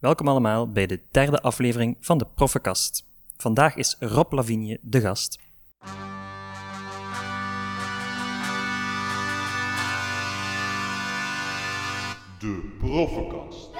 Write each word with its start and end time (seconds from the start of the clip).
Welkom 0.00 0.28
allemaal 0.28 0.72
bij 0.72 0.86
de 0.86 1.00
derde 1.10 1.40
aflevering 1.42 1.96
van 2.00 2.18
de 2.18 2.26
Proffenkast. 2.34 3.04
Vandaag 3.36 3.76
is 3.76 3.96
Rob 3.98 4.32
Lavigne 4.32 4.78
de 4.82 5.00
gast. 5.00 5.38
De 12.38 12.76
Proffenkast. 12.78 13.70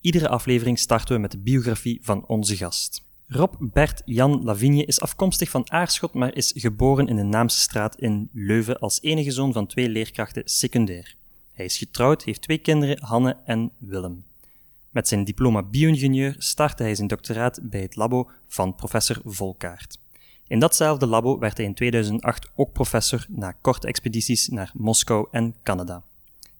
Iedere 0.00 0.28
aflevering 0.28 0.78
starten 0.78 1.14
we 1.14 1.20
met 1.20 1.30
de 1.30 1.38
biografie 1.38 1.98
van 2.02 2.26
onze 2.26 2.56
gast. 2.56 3.03
Rob 3.26 3.54
Bert 3.58 4.02
Jan 4.04 4.44
Lavigne 4.44 4.84
is 4.84 5.00
afkomstig 5.00 5.50
van 5.50 5.70
Aarschot, 5.70 6.14
maar 6.14 6.34
is 6.34 6.52
geboren 6.56 7.08
in 7.08 7.16
de 7.16 7.22
Naamse 7.22 7.60
straat 7.60 7.96
in 7.96 8.28
Leuven 8.32 8.78
als 8.78 9.02
enige 9.02 9.30
zoon 9.30 9.52
van 9.52 9.66
twee 9.66 9.88
leerkrachten 9.88 10.42
secundair. 10.44 11.16
Hij 11.52 11.64
is 11.64 11.78
getrouwd, 11.78 12.24
heeft 12.24 12.42
twee 12.42 12.58
kinderen, 12.58 13.02
Hanne 13.02 13.36
en 13.44 13.70
Willem. 13.78 14.24
Met 14.90 15.08
zijn 15.08 15.24
diploma 15.24 15.62
bio-ingenieur 15.62 16.34
startte 16.38 16.82
hij 16.82 16.94
zijn 16.94 17.08
doctoraat 17.08 17.60
bij 17.62 17.80
het 17.80 17.96
labo 17.96 18.30
van 18.46 18.74
professor 18.74 19.20
Volkaart. 19.24 19.98
In 20.46 20.58
datzelfde 20.58 21.06
labo 21.06 21.38
werd 21.38 21.56
hij 21.56 21.66
in 21.66 21.74
2008 21.74 22.50
ook 22.54 22.72
professor 22.72 23.26
na 23.28 23.52
korte 23.52 23.86
expedities 23.86 24.48
naar 24.48 24.70
Moskou 24.74 25.28
en 25.30 25.54
Canada. 25.62 26.02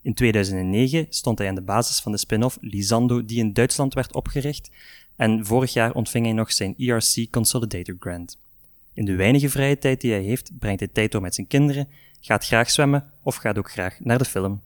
In 0.03 0.15
2009 0.15 1.07
stond 1.11 1.39
hij 1.39 1.49
aan 1.49 1.55
de 1.55 1.63
basis 1.63 2.01
van 2.01 2.13
de 2.13 2.19
spin-off 2.19 2.59
Lisando 2.61 3.25
die 3.25 3.39
in 3.39 3.53
Duitsland 3.53 3.95
werd 3.95 4.15
opgericht 4.15 4.71
en 5.17 5.47
vorig 5.47 5.73
jaar 5.73 5.93
ontving 5.93 6.25
hij 6.25 6.35
nog 6.35 6.53
zijn 6.53 6.75
ERC 6.79 7.31
Consolidator 7.31 7.97
Grant. 7.99 8.39
In 8.93 9.05
de 9.05 9.15
weinige 9.15 9.49
vrije 9.49 9.79
tijd 9.79 10.01
die 10.01 10.13
hij 10.13 10.23
heeft, 10.23 10.59
brengt 10.59 10.81
hij 10.81 10.89
tijd 10.89 11.13
door 11.13 11.21
met 11.21 11.35
zijn 11.35 11.47
kinderen, 11.47 11.89
gaat 12.21 12.45
graag 12.45 12.71
zwemmen 12.71 13.11
of 13.23 13.37
gaat 13.37 13.59
ook 13.59 13.71
graag 13.71 14.01
naar 14.01 14.19
de 14.19 14.25
film. 14.25 14.61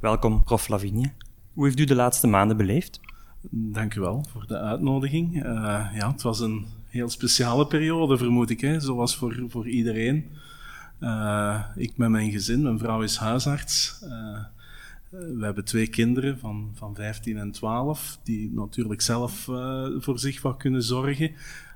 Welkom, 0.00 0.42
prof 0.44 0.68
Lavigne. 0.68 1.12
Hoe 1.54 1.64
heeft 1.64 1.78
u 1.78 1.84
de 1.84 1.94
laatste 1.94 2.26
maanden 2.26 2.56
beleefd? 2.56 3.00
Dank 3.50 3.94
u 3.94 4.00
wel 4.00 4.24
voor 4.30 4.46
de 4.46 4.58
uitnodiging. 4.58 5.36
Uh, 5.36 5.42
ja, 5.94 6.10
het 6.10 6.22
was 6.22 6.40
een 6.40 6.66
heel 6.88 7.08
speciale 7.08 7.66
periode, 7.66 8.18
vermoed 8.18 8.50
ik, 8.50 8.60
hè? 8.60 8.80
zoals 8.80 9.16
voor, 9.16 9.44
voor 9.48 9.68
iedereen. 9.68 10.24
Uh, 11.00 11.64
ik 11.76 11.96
met 11.96 12.08
mijn 12.08 12.30
gezin, 12.30 12.62
mijn 12.62 12.78
vrouw 12.78 13.02
is 13.02 13.16
huisarts. 13.16 14.00
Uh, 14.04 14.29
we 15.10 15.44
hebben 15.44 15.64
twee 15.64 15.86
kinderen 15.86 16.38
van, 16.38 16.70
van 16.74 16.94
15 16.94 17.38
en 17.38 17.50
12, 17.50 18.18
die 18.22 18.52
natuurlijk 18.52 19.00
zelf 19.00 19.46
uh, 19.48 19.86
voor 19.96 20.18
zich 20.18 20.42
wat 20.42 20.56
kunnen 20.56 20.82
zorgen. 20.82 21.32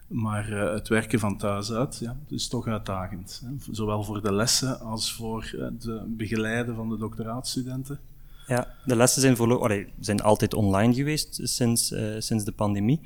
Maar 0.06 0.50
uh, 0.50 0.72
het 0.72 0.88
werken 0.88 1.18
van 1.18 1.36
thuis 1.36 1.72
uit 1.72 1.98
ja, 1.98 2.16
is 2.28 2.48
toch 2.48 2.66
uitdagend. 2.66 3.42
Hè? 3.44 3.72
Zowel 3.74 4.04
voor 4.04 4.22
de 4.22 4.32
lessen 4.32 4.80
als 4.80 5.12
voor 5.12 5.54
het 5.56 6.16
begeleiden 6.16 6.74
van 6.74 6.88
de 6.88 6.96
doctoraatstudenten. 6.96 7.98
Ja, 8.46 8.74
de 8.84 8.96
lessen 8.96 9.20
zijn, 9.20 9.38
allee, 9.38 9.86
zijn 10.00 10.20
altijd 10.20 10.54
online 10.54 10.94
geweest 10.94 11.40
sinds, 11.42 11.94
sinds 12.18 12.44
de 12.44 12.52
pandemie. 12.52 13.00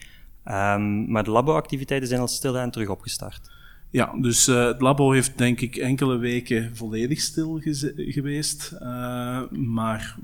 Um, 0.44 1.10
maar 1.10 1.24
de 1.24 1.30
laboactiviteiten 1.30 2.08
zijn 2.08 2.20
al 2.20 2.28
stilaan 2.28 2.70
terug 2.70 2.88
opgestart. 2.88 3.50
Ja, 3.90 4.14
dus 4.20 4.48
uh, 4.48 4.66
het 4.66 4.80
labo 4.80 5.12
heeft 5.12 5.38
denk 5.38 5.60
ik 5.60 5.76
enkele 5.76 6.16
weken 6.16 6.76
volledig 6.76 7.20
stil 7.20 7.60
geweest. 7.96 8.72
Uh, 8.82 9.50
maar 9.50 10.16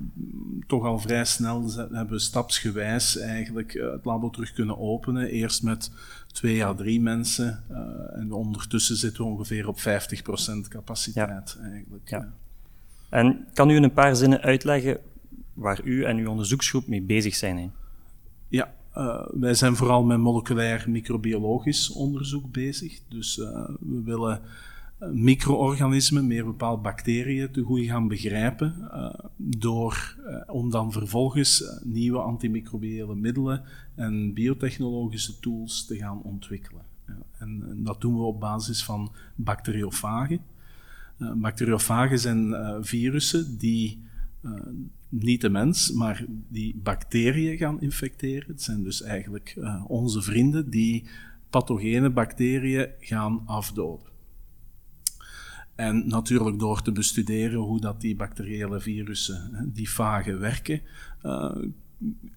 toch 0.67 0.85
al 0.85 0.99
vrij 0.99 1.25
snel 1.25 1.71
hebben 1.73 2.09
we 2.09 2.19
stapsgewijs 2.19 3.17
eigenlijk 3.17 3.73
uh, 3.73 3.91
het 3.91 4.05
labo 4.05 4.29
terug 4.29 4.53
kunnen 4.53 4.77
openen. 4.77 5.27
Eerst 5.27 5.63
met 5.63 5.91
twee 6.31 6.65
à 6.65 6.73
drie 6.73 7.01
mensen. 7.01 7.63
en 8.13 8.31
ondertussen 8.31 8.95
zitten 8.95 9.23
we 9.23 9.29
ongeveer 9.29 9.67
op 9.67 9.79
50% 9.79 9.81
capaciteit 10.69 11.57
ja. 11.59 11.69
eigenlijk. 11.69 12.09
Ja. 12.09 12.33
En 13.09 13.47
kan 13.53 13.69
u 13.69 13.75
in 13.75 13.83
een 13.83 13.93
paar 13.93 14.15
zinnen 14.15 14.41
uitleggen 14.41 14.99
waar 15.53 15.81
u 15.83 16.03
en 16.03 16.17
uw 16.17 16.29
onderzoeksgroep 16.29 16.87
mee 16.87 17.01
bezig 17.01 17.35
zijn? 17.35 17.57
Hè? 17.57 17.69
Ja, 18.47 18.73
uh, 18.97 19.25
wij 19.31 19.53
zijn 19.53 19.75
vooral 19.75 20.03
met 20.03 20.17
moleculair 20.17 20.85
microbiologisch 20.87 21.91
onderzoek 21.91 22.51
bezig. 22.51 22.99
Dus 23.07 23.37
uh, 23.37 23.69
we 23.79 24.01
willen 24.03 24.41
uh, 24.99 25.09
micro-organismen, 25.09 26.27
meer 26.27 26.45
bepaald 26.45 26.81
bacteriën, 26.81 27.51
te 27.51 27.61
goed 27.61 27.85
gaan 27.85 28.07
begrijpen. 28.07 28.91
door, 29.37 30.15
om 30.47 30.69
dan 30.69 30.91
vervolgens 30.91 31.79
nieuwe 31.83 32.19
antimicrobiële 32.19 33.15
middelen 33.15 33.63
en 33.95 34.33
biotechnologische 34.33 35.39
tools 35.39 35.85
te 35.85 35.95
gaan 35.95 36.21
ontwikkelen. 36.21 36.83
En, 37.05 37.23
en, 37.39 37.83
dat 37.83 38.01
doen 38.01 38.13
we 38.13 38.23
op 38.23 38.39
basis 38.39 38.83
van 38.83 39.11
bacteriofagen. 39.35 40.39
bacteriofagen 41.35 42.19
zijn 42.19 42.55
virussen 42.85 43.57
die 43.57 44.03
niet 45.23 45.41
de 45.41 45.49
mens, 45.49 45.91
maar 45.91 46.25
die 46.47 46.75
bacteriën 46.83 47.57
gaan 47.57 47.81
infecteren. 47.81 48.47
Het 48.47 48.61
zijn 48.61 48.83
dus 48.83 49.01
eigenlijk 49.01 49.55
uh, 49.57 49.83
onze 49.87 50.21
vrienden 50.21 50.69
die 50.69 51.07
pathogene 51.49 52.09
bacteriën 52.09 52.87
gaan 52.99 53.41
afdoden. 53.45 54.13
En 55.75 56.07
natuurlijk 56.07 56.59
door 56.59 56.81
te 56.81 56.91
bestuderen 56.91 57.59
hoe 57.59 57.79
dat 57.79 58.01
die 58.01 58.15
bacteriële 58.15 58.79
virussen, 58.79 59.71
die 59.73 59.89
vagen, 59.89 60.39
werken 60.39 60.81
uh, 61.23 61.55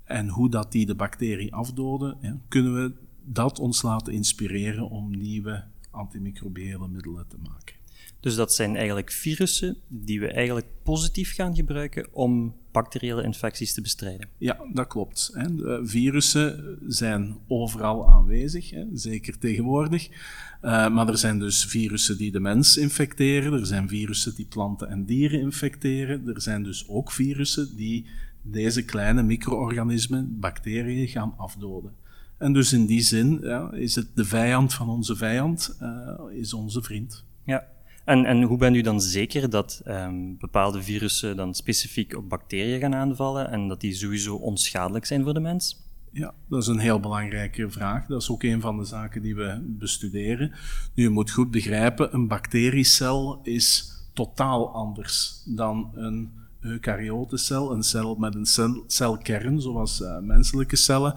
en 0.04 0.28
hoe 0.28 0.50
dat 0.50 0.72
die 0.72 0.86
de 0.86 0.94
bacterie 0.94 1.54
afdoden, 1.54 2.40
kunnen 2.48 2.74
we 2.74 2.92
dat 3.24 3.58
ons 3.58 3.82
laten 3.82 4.12
inspireren 4.12 4.90
om 4.90 5.16
nieuwe 5.16 5.64
antimicrobiële 5.90 6.88
middelen 6.88 7.26
te 7.28 7.36
maken. 7.42 7.77
Dus 8.20 8.34
dat 8.34 8.54
zijn 8.54 8.76
eigenlijk 8.76 9.12
virussen 9.12 9.76
die 9.88 10.20
we 10.20 10.32
eigenlijk 10.32 10.66
positief 10.82 11.34
gaan 11.34 11.54
gebruiken 11.54 12.06
om 12.12 12.54
bacteriële 12.72 13.22
infecties 13.22 13.74
te 13.74 13.80
bestrijden. 13.80 14.28
Ja, 14.38 14.60
dat 14.72 14.86
klopt. 14.86 15.30
De 15.32 15.80
virussen 15.84 16.78
zijn 16.86 17.36
overal 17.46 18.10
aanwezig, 18.10 18.72
zeker 18.92 19.38
tegenwoordig. 19.38 20.08
Uh, 20.08 20.88
maar 20.88 21.08
er 21.08 21.18
zijn 21.18 21.38
dus 21.38 21.64
virussen 21.64 22.16
die 22.16 22.32
de 22.32 22.40
mens 22.40 22.76
infecteren, 22.76 23.52
er 23.52 23.66
zijn 23.66 23.88
virussen 23.88 24.34
die 24.34 24.46
planten 24.46 24.88
en 24.88 25.04
dieren 25.04 25.40
infecteren, 25.40 26.28
er 26.28 26.40
zijn 26.40 26.62
dus 26.62 26.88
ook 26.88 27.12
virussen 27.12 27.76
die 27.76 28.06
deze 28.42 28.84
kleine 28.84 29.22
micro-organismen, 29.22 30.38
bacteriën, 30.40 31.08
gaan 31.08 31.34
afdoden. 31.36 31.92
En 32.38 32.52
dus 32.52 32.72
in 32.72 32.86
die 32.86 33.00
zin 33.00 33.38
ja, 33.42 33.72
is 33.72 33.94
het 33.94 34.08
de 34.14 34.24
vijand 34.24 34.74
van 34.74 34.88
onze 34.88 35.16
vijand, 35.16 35.76
uh, 35.82 36.10
is 36.30 36.52
onze 36.54 36.82
vriend. 36.82 37.24
Ja, 37.44 37.66
en, 38.08 38.24
en 38.24 38.42
hoe 38.42 38.58
bent 38.58 38.76
u 38.76 38.80
dan 38.80 39.00
zeker 39.00 39.50
dat 39.50 39.82
um, 39.86 40.38
bepaalde 40.38 40.82
virussen 40.82 41.36
dan 41.36 41.54
specifiek 41.54 42.16
op 42.16 42.28
bacteriën 42.28 42.80
gaan 42.80 42.94
aanvallen 42.94 43.50
en 43.50 43.68
dat 43.68 43.80
die 43.80 43.94
sowieso 43.94 44.34
onschadelijk 44.34 45.04
zijn 45.04 45.22
voor 45.22 45.34
de 45.34 45.40
mens? 45.40 45.86
Ja, 46.12 46.34
dat 46.48 46.62
is 46.62 46.66
een 46.66 46.78
heel 46.78 47.00
belangrijke 47.00 47.70
vraag. 47.70 48.06
Dat 48.06 48.22
is 48.22 48.30
ook 48.30 48.42
een 48.42 48.60
van 48.60 48.76
de 48.76 48.84
zaken 48.84 49.22
die 49.22 49.34
we 49.34 49.60
bestuderen. 49.78 50.52
Nu, 50.94 51.02
je 51.02 51.08
moet 51.08 51.30
goed 51.30 51.50
begrijpen, 51.50 52.14
een 52.14 52.28
bacteriecel 52.28 53.40
is 53.42 53.92
totaal 54.12 54.74
anders 54.74 55.42
dan 55.46 55.90
een 55.94 56.30
eukaryotecel, 56.60 57.72
een 57.72 57.82
cel 57.82 58.14
met 58.14 58.34
een 58.34 58.46
cel, 58.46 58.84
celkern, 58.86 59.60
zoals 59.60 60.00
uh, 60.00 60.18
menselijke 60.18 60.76
cellen. 60.76 61.14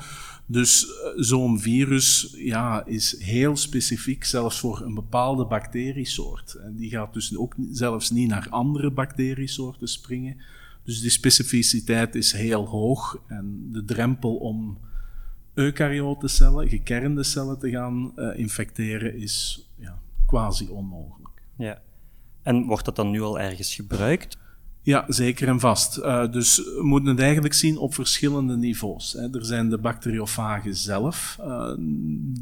Dus 0.52 0.86
uh, 0.86 0.92
zo'n 1.16 1.60
virus 1.60 2.34
ja, 2.38 2.86
is 2.86 3.20
heel 3.20 3.58
specifiek, 3.58 4.24
zelfs 4.24 4.60
voor 4.60 4.82
een 4.82 4.94
bepaalde 4.94 5.46
bacteriesoort. 5.46 6.54
En 6.54 6.76
die 6.76 6.90
gaat 6.90 7.14
dus 7.14 7.38
ook 7.38 7.56
zelfs 7.72 8.10
niet 8.10 8.28
naar 8.28 8.48
andere 8.50 8.92
bacteriesoorten 8.92 9.88
springen. 9.88 10.38
Dus 10.84 11.02
die 11.02 11.10
specificiteit 11.10 12.16
is 12.16 12.32
heel 12.32 12.68
hoog 12.68 13.22
en 13.28 13.70
de 13.72 13.86
drempel 13.86 14.36
om 14.36 14.78
eukaryotecellen, 15.54 16.70
gekernde 16.70 17.24
cellen 17.24 17.60
te 17.60 17.70
gaan 17.70 18.12
uh, 18.16 18.38
infecteren 18.38 19.16
is 19.16 19.66
ja, 19.76 20.00
quasi 20.26 20.68
onmogelijk. 20.70 21.42
Ja. 21.58 21.82
En 22.44 22.66
wordt 22.66 22.86
dat 22.86 22.96
dan 22.96 23.10
nu 23.10 23.22
al 23.22 23.40
ergens 23.40 23.76
gebruikt? 23.76 24.38
Ja, 24.84 25.06
zeker 25.08 25.48
en 25.48 25.60
vast. 25.60 25.98
Uh, 25.98 26.32
dus 26.32 26.58
we 26.58 26.84
moeten 26.84 27.10
het 27.10 27.20
eigenlijk 27.20 27.54
zien 27.54 27.78
op 27.78 27.94
verschillende 27.94 28.58
niveaus. 28.58 29.14
Hè. 29.14 29.36
Er 29.36 29.46
zijn 29.46 29.70
de 29.70 29.78
bacteriofagen 29.78 30.76
zelf. 30.76 31.38
Uh, 31.40 31.74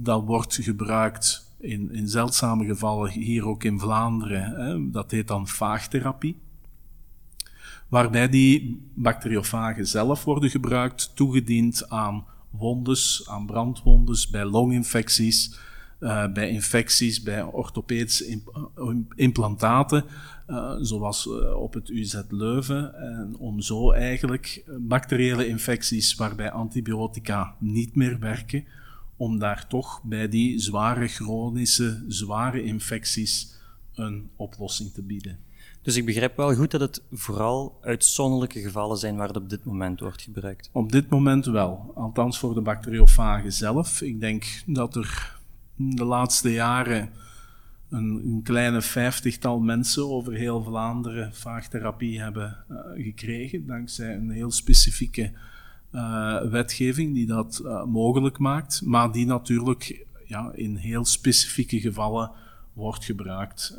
dat 0.01 0.23
wordt 0.23 0.55
gebruikt 0.61 1.47
in, 1.59 1.91
in 1.91 2.07
zeldzame 2.07 2.65
gevallen, 2.65 3.11
hier 3.11 3.45
ook 3.45 3.63
in 3.63 3.79
Vlaanderen. 3.79 4.43
Hè. 4.43 4.91
Dat 4.91 5.11
heet 5.11 5.27
dan 5.27 5.47
vaagtherapie. 5.47 6.35
Waarbij 7.87 8.29
die 8.29 8.81
bacteriofagen 8.93 9.87
zelf 9.87 10.23
worden 10.23 10.49
gebruikt, 10.49 11.11
toegediend 11.13 11.89
aan 11.89 12.25
wondes, 12.49 13.23
aan 13.29 13.45
brandwondes, 13.45 14.29
bij 14.29 14.45
longinfecties, 14.45 15.59
uh, 15.99 16.31
bij 16.31 16.49
infecties, 16.49 17.23
bij 17.23 17.43
orthopedische 17.43 18.27
imp 18.27 19.13
implantaten. 19.15 20.03
Uh, 20.47 20.75
zoals 20.79 21.27
op 21.55 21.73
het 21.73 21.89
UZ 21.89 22.21
Leuven. 22.29 22.95
En 22.95 23.35
om 23.37 23.61
zo 23.61 23.91
eigenlijk 23.91 24.63
bacteriële 24.79 25.47
infecties 25.47 26.15
waarbij 26.15 26.51
antibiotica 26.51 27.55
niet 27.59 27.95
meer 27.95 28.19
werken, 28.19 28.65
om 29.17 29.39
daar 29.39 29.67
toch 29.67 30.01
bij 30.03 30.29
die 30.29 30.59
zware 30.59 31.07
chronische, 31.07 32.03
zware 32.07 32.63
infecties 32.63 33.57
een 33.95 34.29
oplossing 34.35 34.91
te 34.91 35.01
bieden. 35.01 35.37
Dus 35.81 35.95
ik 35.95 36.05
begrijp 36.05 36.35
wel 36.35 36.55
goed 36.55 36.71
dat 36.71 36.81
het 36.81 37.01
vooral 37.11 37.77
uitzonderlijke 37.81 38.61
gevallen 38.61 38.97
zijn 38.97 39.15
waar 39.15 39.27
het 39.27 39.37
op 39.37 39.49
dit 39.49 39.63
moment 39.63 39.99
wordt 39.99 40.21
gebruikt. 40.21 40.69
Op 40.73 40.91
dit 40.91 41.09
moment 41.09 41.45
wel, 41.45 41.91
althans 41.95 42.39
voor 42.39 42.53
de 42.53 42.61
bacteriofagen 42.61 43.53
zelf. 43.53 44.01
Ik 44.01 44.19
denk 44.19 44.63
dat 44.65 44.95
er 44.95 45.38
de 45.79 46.03
laatste 46.03 46.51
jaren 46.51 47.09
een, 47.89 48.21
een 48.23 48.41
kleine 48.43 48.81
vijftigtal 48.81 49.59
mensen 49.59 50.09
over 50.09 50.33
heel 50.33 50.63
Vlaanderen 50.63 51.33
vaagtherapie 51.33 52.21
hebben 52.21 52.57
uh, 52.71 52.77
gekregen, 53.05 53.67
dankzij 53.67 54.15
een 54.15 54.29
heel 54.29 54.51
specifieke 54.51 55.31
uh, 55.91 56.41
wetgeving 56.41 57.13
die 57.13 57.25
dat 57.25 57.61
uh, 57.63 57.83
mogelijk 57.83 58.37
maakt, 58.37 58.81
maar 58.85 59.11
die 59.11 59.25
natuurlijk 59.25 60.05
ja, 60.25 60.51
in 60.53 60.75
heel 60.75 61.05
specifieke 61.05 61.79
gevallen 61.79 62.31
wordt 62.73 63.05
gebruikt 63.05 63.77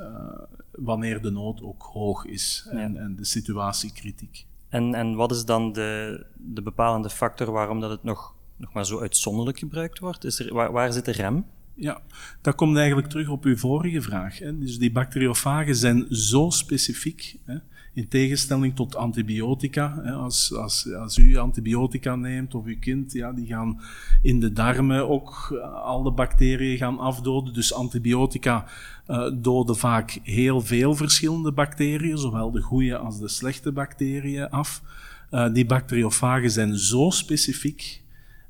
wanneer 0.71 1.23
de 1.23 1.31
nood 1.31 1.63
ook 1.63 1.83
hoog 1.83 2.25
is 2.25 2.69
en, 2.71 2.97
en 2.97 3.17
de 3.17 3.25
situatie 3.25 3.93
kritiek. 3.93 4.47
En, 4.69 4.95
en 4.95 5.15
wat 5.15 5.31
is 5.33 5.45
dan 5.45 5.73
de, 5.73 6.25
de 6.37 6.63
bepalende 6.63 7.11
factor 7.11 7.51
waarom 7.51 7.81
dat 7.81 7.91
het 7.91 8.03
nog, 8.03 8.35
nog 8.57 8.73
maar 8.73 8.87
zo 8.87 9.01
uitzonderlijk 9.01 9.59
gebruikt 9.59 9.99
wordt? 9.99 10.25
Is 10.25 10.39
er, 10.39 10.55
waar, 10.55 10.73
waar 10.73 10.93
zit 10.93 11.05
de 11.05 11.13
rem? 11.13 11.45
Ja, 11.81 12.01
dat 12.41 12.55
komt 12.55 12.77
eigenlijk 12.77 13.09
terug 13.09 13.29
op 13.29 13.45
uw 13.45 13.57
vorige 13.57 14.03
vraag. 14.03 14.39
Hè. 14.39 14.59
Dus 14.59 14.79
die 14.79 14.93
bacteriofagen 14.93 15.77
zijn 15.77 16.07
zo 16.11 16.51
specifiek, 16.51 17.37
hè, 17.45 17.57
in 17.95 18.09
tegenstelling 18.09 18.77
tot 18.77 18.97
antibiotica. 18.97 20.01
Hè. 20.03 20.13
Als, 20.13 20.55
als, 20.55 20.93
als 20.95 21.19
u 21.19 21.37
antibiotica 21.37 22.17
neemt 22.17 22.55
of 22.55 22.65
uw 22.65 22.79
kind, 22.81 23.13
ja, 23.13 23.33
die 23.33 23.47
gaan 23.47 23.81
in 24.23 24.41
de 24.41 24.53
darmen 24.53 25.09
ook 25.09 25.51
uh, 25.53 25.75
al 25.75 26.03
de 26.03 26.11
bacteriën 26.11 26.77
gaan 26.77 26.99
afdoden. 26.99 27.55
Dus 27.55 27.75
antibiotica 27.75 28.67
uh, 29.09 29.31
doden 29.35 29.77
vaak 29.77 30.19
heel 30.23 30.61
veel 30.61 30.95
verschillende 30.95 31.53
bacteriën, 31.53 32.19
zowel 32.19 32.51
de 32.51 32.61
goede 32.61 32.97
als 32.97 33.19
de 33.19 33.29
slechte 33.29 33.73
bacteriën 33.73 34.51
af. 34.51 34.83
Uh, 35.31 35.53
die 35.53 35.67
bacteriofagen 35.67 36.51
zijn 36.51 36.77
zo 36.77 37.11
specifiek 37.11 38.03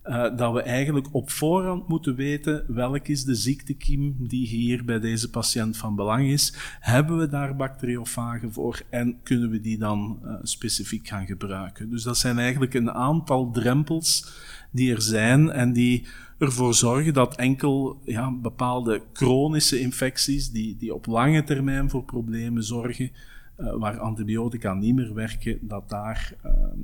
uh, 0.04 0.36
dat 0.36 0.52
we 0.52 0.62
eigenlijk 0.62 1.08
op 1.12 1.30
voorhand 1.30 1.88
moeten 1.88 2.14
weten 2.14 2.64
welk 2.68 3.08
is 3.08 3.24
de 3.24 3.34
ziektekiem 3.34 4.16
die 4.18 4.46
hier 4.46 4.84
bij 4.84 5.00
deze 5.00 5.30
patiënt 5.30 5.76
van 5.76 5.96
belang 5.96 6.28
is. 6.28 6.54
Hebben 6.80 7.18
we 7.18 7.28
daar 7.28 7.56
bacteriofagen 7.56 8.52
voor 8.52 8.82
en 8.90 9.18
kunnen 9.22 9.50
we 9.50 9.60
die 9.60 9.78
dan 9.78 10.20
uh, 10.24 10.34
specifiek 10.42 11.08
gaan 11.08 11.26
gebruiken? 11.26 11.90
Dus 11.90 12.02
dat 12.02 12.18
zijn 12.18 12.38
eigenlijk 12.38 12.74
een 12.74 12.90
aantal 12.90 13.50
drempels 13.50 14.32
die 14.70 14.94
er 14.94 15.02
zijn 15.02 15.50
en 15.50 15.72
die 15.72 16.06
ervoor 16.38 16.74
zorgen 16.74 17.14
dat 17.14 17.36
enkel 17.36 18.00
ja, 18.04 18.32
bepaalde 18.32 19.02
chronische 19.12 19.80
infecties 19.80 20.50
die, 20.50 20.76
die 20.76 20.94
op 20.94 21.06
lange 21.06 21.44
termijn 21.44 21.90
voor 21.90 22.04
problemen 22.04 22.64
zorgen, 22.64 23.10
uh, 23.58 23.74
waar 23.74 23.98
antibiotica 23.98 24.74
niet 24.74 24.94
meer 24.94 25.14
werken, 25.14 25.58
dat 25.60 25.88
daar 25.88 26.34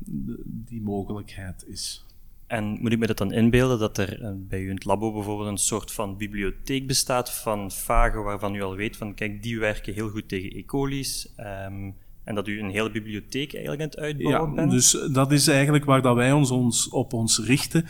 de, 0.05 0.43
die 0.45 0.83
mogelijkheid 0.83 1.65
is. 1.69 2.06
En 2.47 2.79
moet 2.81 2.93
ik 2.93 2.99
me 2.99 3.07
dat 3.07 3.19
dan 3.19 3.33
inbeelden 3.33 3.79
dat 3.79 3.99
er 3.99 4.23
eh, 4.23 4.31
bij 4.35 4.61
u 4.61 4.69
in 4.69 4.75
het 4.75 4.85
labo 4.85 5.13
bijvoorbeeld 5.13 5.49
een 5.49 5.59
soort 5.59 5.93
van 5.93 6.17
bibliotheek 6.17 6.87
bestaat 6.87 7.33
van 7.33 7.71
vagen 7.71 8.23
waarvan 8.23 8.55
u 8.55 8.63
al 8.63 8.77
weet 8.77 8.97
van 8.97 9.15
kijk, 9.15 9.43
die 9.43 9.59
werken 9.59 9.95
heel 9.95 10.09
goed 10.09 10.29
tegen 10.29 10.57
E. 10.57 10.65
coli's. 10.65 11.35
Um, 11.39 11.95
en 12.25 12.35
dat 12.35 12.49
u 12.49 12.61
een 12.61 12.71
hele 12.71 12.91
bibliotheek 12.91 13.53
eigenlijk 13.53 13.83
aan 13.83 13.89
het 13.89 13.99
uitbouwen 13.99 14.49
ja, 14.49 14.55
bent? 14.55 14.71
dus 14.71 15.07
dat 15.13 15.33
is 15.33 15.49
eigenlijk 15.49 15.85
waar 15.85 16.03
dat 16.03 16.15
wij 16.15 16.33
ons, 16.33 16.51
ons 16.51 16.89
op 16.89 17.13
ons 17.13 17.39
richten 17.39 17.87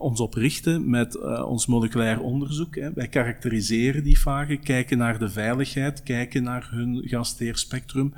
ons 0.00 0.20
op 0.20 0.34
richten 0.34 0.90
met 0.90 1.14
uh, 1.14 1.46
ons 1.48 1.66
moleculair 1.66 2.20
onderzoek. 2.20 2.76
Hè. 2.76 2.92
Wij 2.92 3.08
karakteriseren 3.08 4.04
die 4.04 4.20
vagen, 4.20 4.60
kijken 4.60 4.98
naar 4.98 5.18
de 5.18 5.30
veiligheid, 5.30 6.02
kijken 6.02 6.42
naar 6.42 6.68
hun 6.70 7.02
gastheerspectrum. 7.04 8.14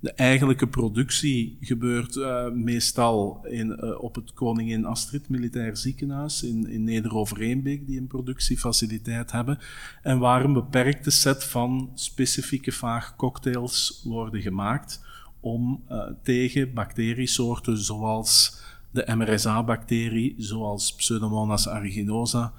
De 0.00 0.12
eigenlijke 0.12 0.68
productie 0.68 1.58
gebeurt 1.60 2.16
uh, 2.16 2.50
meestal 2.50 3.46
in, 3.46 3.78
uh, 3.80 4.02
op 4.02 4.14
het 4.14 4.34
Koningin 4.34 4.84
Astrid 4.84 5.28
Militair 5.28 5.76
Ziekenhuis 5.76 6.42
in, 6.42 6.66
in 6.68 6.84
Neder-Overeenbeek, 6.84 7.86
die 7.86 7.98
een 7.98 8.06
productiefaciliteit 8.06 9.32
hebben. 9.32 9.58
En 10.02 10.18
waar 10.18 10.44
een 10.44 10.52
beperkte 10.52 11.10
set 11.10 11.44
van 11.44 11.90
specifieke 11.94 12.72
vaagcocktails 12.72 14.02
worden 14.04 14.42
gemaakt 14.42 15.04
om 15.40 15.82
uh, 15.90 16.02
tegen 16.22 16.74
bacteriesoorten 16.74 17.78
zoals 17.78 18.60
de 18.90 19.14
MRSA-bacterie, 19.16 20.34
zoals 20.38 20.94
Pseudomonas 20.94 21.68
aeruginosa, 21.68 22.52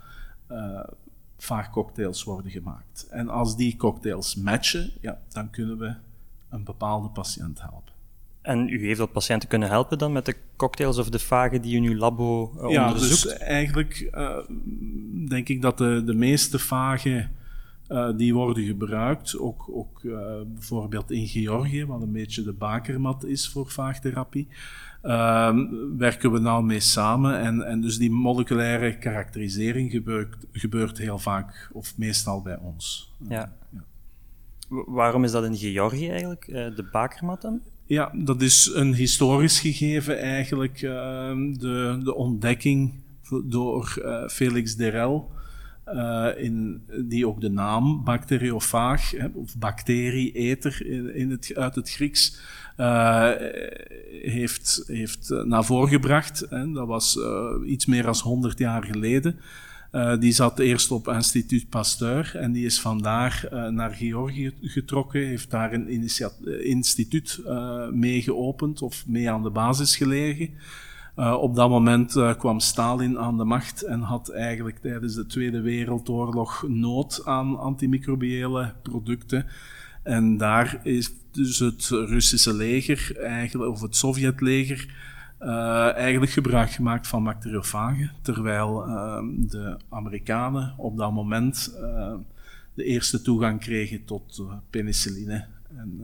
vaagcocktails 1.37 2.23
worden 2.23 2.51
gemaakt. 2.51 3.07
En 3.09 3.29
als 3.29 3.57
die 3.57 3.75
cocktails 3.75 4.35
matchen, 4.35 4.91
ja, 5.01 5.19
dan 5.29 5.49
kunnen 5.49 5.77
we 5.77 5.95
een 6.49 6.63
bepaalde 6.63 7.09
patiënt 7.09 7.61
helpen. 7.61 7.95
En 8.47 8.69
u 8.69 8.85
heeft 8.85 8.99
dat 8.99 9.11
patiënten 9.11 9.49
kunnen 9.49 9.69
helpen 9.69 9.97
dan 9.97 10.11
met 10.11 10.25
de 10.25 10.35
cocktails 10.55 10.97
of 10.97 11.09
de 11.09 11.19
vagen 11.19 11.61
die 11.61 11.73
u 11.73 11.75
in 11.75 11.83
uw 11.83 11.97
labo 11.97 12.53
uh, 12.57 12.69
ja, 12.69 12.85
onderzoekt? 12.87 13.23
dus 13.23 13.37
eigenlijk 13.37 14.09
uh, 14.15 14.37
denk 15.27 15.49
ik 15.49 15.61
dat 15.61 15.77
de, 15.77 16.03
de 16.05 16.13
meeste 16.13 16.59
vagen 16.59 17.31
uh, 17.89 18.09
die 18.17 18.33
worden 18.33 18.63
gebruikt, 18.63 19.37
ook, 19.37 19.69
ook 19.71 20.01
bijvoorbeeld 20.47 21.11
in 21.11 21.27
Georgië, 21.27 21.85
wat 21.85 22.01
een 22.01 22.11
beetje 22.11 22.43
de 22.43 22.53
bakermat 22.53 23.23
is 23.23 23.49
voor 23.49 23.69
vaagtherapie, 23.69 24.47
ehm, 25.01 25.65
werken 25.97 26.31
we 26.31 26.39
nou 26.39 26.63
mee 26.63 26.79
samen. 26.79 27.39
En, 27.39 27.63
en 27.63 27.81
dus 27.81 27.97
die 27.97 28.11
moleculaire 28.11 28.97
karakterisering 28.97 29.91
gebeurt, 29.91 30.35
gebeurt 30.51 30.97
heel 30.97 31.19
vaak, 31.19 31.69
of 31.73 31.97
meestal 31.97 32.41
bij 32.41 32.57
ons. 32.57 33.13
ja. 33.29 33.55
ja. 33.69 33.83
Waarom 34.67 35.23
is 35.23 35.31
dat 35.31 35.43
in 35.43 35.55
Georgië 35.55 36.09
eigenlijk, 36.09 36.47
uh, 36.47 36.55
de 36.75 36.87
bakermatten? 36.91 37.61
Ja, 37.85 38.11
dat 38.15 38.41
is 38.41 38.71
een 38.73 38.93
historisch 38.93 39.59
gegeven 39.59 40.19
eigenlijk. 40.19 40.81
Uh, 40.81 40.91
de, 41.53 41.99
de 42.03 42.15
ontdekking 42.15 42.93
door 43.43 43.95
uh, 43.97 44.27
Felix 44.27 44.75
Derel, 44.75 45.31
die 47.05 47.27
ook 47.27 47.41
de 47.41 47.49
naam 47.49 48.03
bacteriofaag, 48.03 49.13
of 49.33 49.57
bacterieeter 49.57 50.85
in, 51.15 51.31
het, 51.31 51.51
uit 51.55 51.75
het 51.75 51.89
Grieks, 51.89 52.39
heeft, 54.21 54.83
heeft 54.87 55.29
naar 55.29 55.65
voren 55.65 55.89
gebracht. 55.89 56.47
Dat 56.49 56.87
was 56.87 57.19
iets 57.65 57.85
meer 57.85 58.03
dan 58.03 58.15
100 58.23 58.59
jaar 58.59 58.83
geleden. 58.83 59.39
Uh, 59.91 60.19
die 60.19 60.31
zat 60.31 60.59
eerst 60.59 60.91
op 60.91 61.07
Instituut 61.07 61.69
Pasteur 61.69 62.31
en 62.35 62.51
die 62.51 62.65
is 62.65 62.79
vandaar 62.79 63.49
uh, 63.53 63.67
naar 63.67 63.93
Georgië 63.93 64.53
getrokken, 64.61 65.25
heeft 65.25 65.51
daar 65.51 65.73
een 65.73 66.09
instituut 66.63 67.41
uh, 67.45 67.89
mee 67.89 68.21
geopend 68.21 68.81
of 68.81 69.07
mee 69.07 69.31
aan 69.31 69.43
de 69.43 69.49
basis 69.49 69.95
gelegen. 69.95 70.49
op 71.39 71.55
dat 71.55 71.69
moment 71.69 72.13
kwam 72.37 72.59
Stalin 72.59 73.17
aan 73.17 73.37
de 73.37 73.43
macht 73.43 73.81
en 73.81 73.99
had 73.99 74.29
eigenlijk 74.29 74.77
tijdens 74.77 75.15
de 75.15 75.25
Tweede 75.25 75.61
Wereldoorlog 75.61 76.65
nood 76.67 77.21
aan 77.25 77.59
antimicrobiële 77.59 78.73
producten. 78.81 79.45
En 80.03 80.37
daar 80.37 80.79
is 80.83 81.11
dus 81.31 81.59
het 81.59 81.87
Russische 81.87 82.53
leger, 82.53 83.17
eigenlijk, 83.19 83.71
of 83.71 83.81
het 83.81 83.95
Sovjetleger, 83.95 84.95
uh, 85.41 85.93
eigenlijk 85.93 86.31
gebruik 86.31 86.71
gemaakt 86.71 87.07
van 87.07 87.23
bacteriofagen, 87.23 88.11
terwijl 88.21 88.87
uh, 88.87 89.19
de 89.37 89.77
Amerikanen 89.89 90.73
op 90.77 90.97
dat 90.97 91.11
moment 91.11 91.77
uh, 91.81 92.13
de 92.73 92.83
eerste 92.83 93.21
toegang 93.21 93.59
kregen 93.59 94.05
tot 94.05 94.43
penicilline. 94.69 95.45
En, 95.77 96.01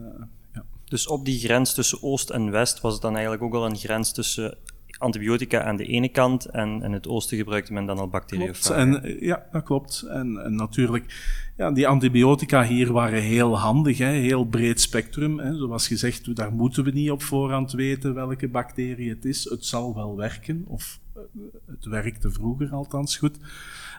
ja. 0.52 0.64
Dus 0.84 1.06
op 1.06 1.24
die 1.24 1.38
grens 1.38 1.74
tussen 1.74 2.02
Oost 2.02 2.30
en 2.30 2.50
West 2.50 2.80
was 2.80 2.92
het 2.92 3.02
dan 3.02 3.12
eigenlijk 3.12 3.42
ook 3.42 3.54
al 3.54 3.64
een 3.66 3.76
grens 3.76 4.12
tussen 4.12 4.56
antibiotica 4.98 5.62
aan 5.62 5.76
de 5.76 5.84
ene 5.84 6.08
kant 6.08 6.44
en 6.44 6.82
in 6.82 6.92
het 6.92 7.08
oosten 7.08 7.36
gebruikte 7.36 7.72
men 7.72 7.86
dan 7.86 7.98
al 7.98 8.08
bacteriofagen. 8.08 9.02
En, 9.02 9.16
ja, 9.20 9.46
dat 9.52 9.62
klopt. 9.62 10.02
En, 10.08 10.44
en, 10.44 10.54
natuurlijk, 10.54 11.04
ja, 11.56 11.70
die 11.70 11.88
antibiotica 11.88 12.64
hier 12.64 12.92
waren 12.92 13.22
heel 13.22 13.58
handig, 13.58 13.98
hè, 13.98 14.10
heel 14.10 14.44
breed 14.44 14.80
spectrum. 14.80 15.38
Hè. 15.38 15.56
Zoals 15.56 15.86
gezegd, 15.86 16.36
daar 16.36 16.52
moeten 16.52 16.84
we 16.84 16.90
niet 16.90 17.10
op 17.10 17.22
voorhand 17.22 17.72
weten 17.72 18.14
welke 18.14 18.48
bacterie 18.48 19.08
het 19.08 19.24
is. 19.24 19.44
Het 19.44 19.64
zal 19.64 19.94
wel 19.94 20.16
werken, 20.16 20.64
of 20.66 21.00
het 21.66 21.84
werkte 21.84 22.30
vroeger 22.30 22.70
althans 22.70 23.16
goed. 23.16 23.38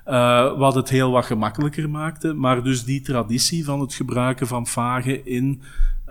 Uh, 0.07 0.57
wat 0.57 0.75
het 0.75 0.89
heel 0.89 1.11
wat 1.11 1.25
gemakkelijker 1.25 1.89
maakte. 1.89 2.33
Maar 2.33 2.63
dus 2.63 2.83
die 2.83 3.01
traditie 3.01 3.65
van 3.65 3.79
het 3.79 3.93
gebruiken 3.93 4.47
van 4.47 4.67
vagen 4.67 5.25
in 5.25 5.61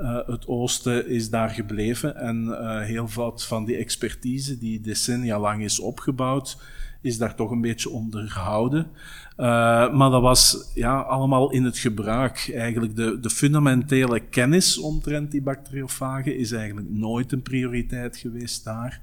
uh, 0.01 0.19
het 0.27 0.47
oosten 0.47 1.09
is 1.09 1.31
daar 1.31 1.51
gebleven. 1.51 2.17
En 2.17 2.45
uh, 2.45 2.81
heel 2.81 3.09
wat 3.15 3.45
van 3.45 3.65
die 3.65 3.77
expertise 3.77 4.59
die 4.59 4.81
decennia 4.81 5.39
lang 5.39 5.63
is 5.63 5.81
opgebouwd, 5.81 6.59
is 7.01 7.19
daar 7.19 7.35
toch 7.35 7.51
een 7.51 7.61
beetje 7.61 7.91
onderhouden. 7.91 8.87
maar 9.37 10.11
dat 10.11 10.23
was 10.23 10.71
ja, 10.75 11.01
allemaal 11.01 11.51
in 11.51 11.65
het 11.65 11.79
gebruik. 11.79 12.51
Eigenlijk 12.55 12.97
de, 12.97 13.21
de 13.21 13.31
fundamentele 13.31 14.21
kennis 14.21 14.79
omtrent 14.79 15.31
die 15.31 15.43
bacteriofagen 15.43 16.37
is 16.37 16.53
eigenlijk 16.53 16.91
nooit 16.91 17.33
een 17.33 17.43
prioriteit 17.43 18.17
geweest 18.17 18.65
daar. 18.65 19.01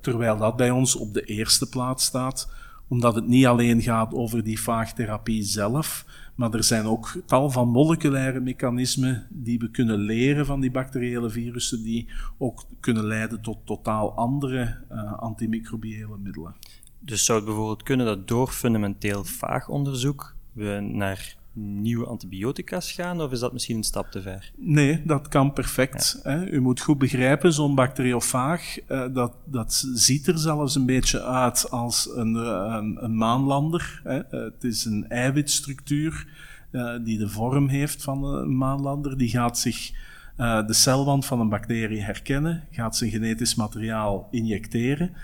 terwijl 0.00 0.36
dat 0.36 0.56
bij 0.56 0.70
ons 0.70 0.96
op 0.96 1.14
de 1.14 1.22
eerste 1.22 1.68
plaats 1.68 2.04
staat 2.04 2.48
omdat 2.88 3.14
het 3.14 3.26
niet 3.26 3.46
alleen 3.46 3.82
gaat 3.82 4.14
over 4.14 4.44
die 4.44 4.60
vaagtherapie 4.60 5.42
zelf, 5.42 6.04
Maar 6.34 6.54
er 6.54 6.64
zijn 6.64 6.84
ook 6.84 7.22
tal 7.26 7.50
van 7.50 7.68
moleculaire 7.68 8.40
mechanismen 8.40 9.26
die 9.30 9.58
we 9.58 9.70
kunnen 9.70 9.98
leren 9.98 10.46
van 10.46 10.60
die 10.60 10.70
bacteriële 10.70 11.30
virussen, 11.30 11.82
die 11.82 12.08
ook 12.38 12.64
kunnen 12.80 13.04
leiden 13.04 13.40
tot 13.40 13.58
totaal 13.64 14.12
andere 14.12 14.78
uh, 14.92 15.12
antimicrobiële 15.12 16.18
middelen. 16.18 16.54
Dus 16.98 17.24
zou 17.24 17.38
het 17.38 17.46
bijvoorbeeld 17.46 17.82
kunnen 17.82 18.06
dat 18.06 18.28
door 18.28 18.48
fundamenteel 18.48 19.24
vaag 19.24 19.68
onderzoek 19.68 20.34
we 20.52 20.80
naar 20.80 21.36
nieuwe 21.54 22.06
antibiotica's 22.06 22.92
gaan, 22.92 23.20
of 23.20 23.32
is 23.32 23.40
dat 23.40 23.52
misschien 23.52 23.76
een 23.76 23.82
stap 23.82 24.10
te 24.10 24.22
ver? 24.22 24.52
Nee, 24.56 25.02
dat 25.04 25.28
kan 25.28 25.52
perfect. 25.52 26.20
Hè. 26.22 26.46
U 26.46 26.60
moet 26.60 26.80
goed 26.80 26.98
begrijpen, 26.98 27.52
zo'n 27.52 27.74
bacteriofaag, 27.74 28.78
uh, 28.88 29.04
dat, 29.12 29.32
dat 29.44 29.86
ziet 29.94 30.26
er 30.26 30.38
zelfs 30.38 30.74
een 30.74 30.86
beetje 30.86 31.22
uit 31.22 31.70
als 31.70 32.10
een, 32.16 32.36
eh, 32.36 32.74
een, 32.78 33.04
een 33.04 33.16
maanlander. 33.16 34.00
Hè. 34.04 34.16
Uh, 34.16 34.24
het 34.30 34.64
is 34.64 34.84
een 34.84 35.08
eiwitstructuur 35.08 36.26
uh, 36.72 36.94
die 37.04 37.18
de 37.18 37.28
vorm 37.28 37.68
heeft 37.68 38.02
van 38.02 38.24
een 38.24 38.56
maanlander. 38.56 39.18
Die 39.18 39.28
gaat 39.28 39.58
zich 39.58 39.92
de 40.36 40.64
celwand 40.72 41.26
van 41.26 41.40
een 41.40 41.48
bacterie 41.48 42.02
herkennen, 42.02 42.64
gaat 42.70 42.96
zijn 42.96 43.10
genetisch 43.10 43.54
materiaal 43.54 44.28
injecteren. 44.30 45.14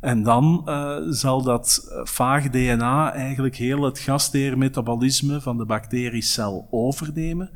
En 0.00 0.22
dan 0.22 0.62
uh, 0.66 0.96
zal 1.08 1.42
dat 1.42 1.88
eh, 1.90 2.00
vaag 2.04 2.50
DNA 2.50 3.12
eigenlijk 3.12 3.56
heel 3.56 3.82
het 3.82 3.98
gastheermetabolisme 3.98 5.40
van 5.40 5.56
de 5.56 5.64
bacteriecel 5.64 6.68
overnemen, 6.70 7.50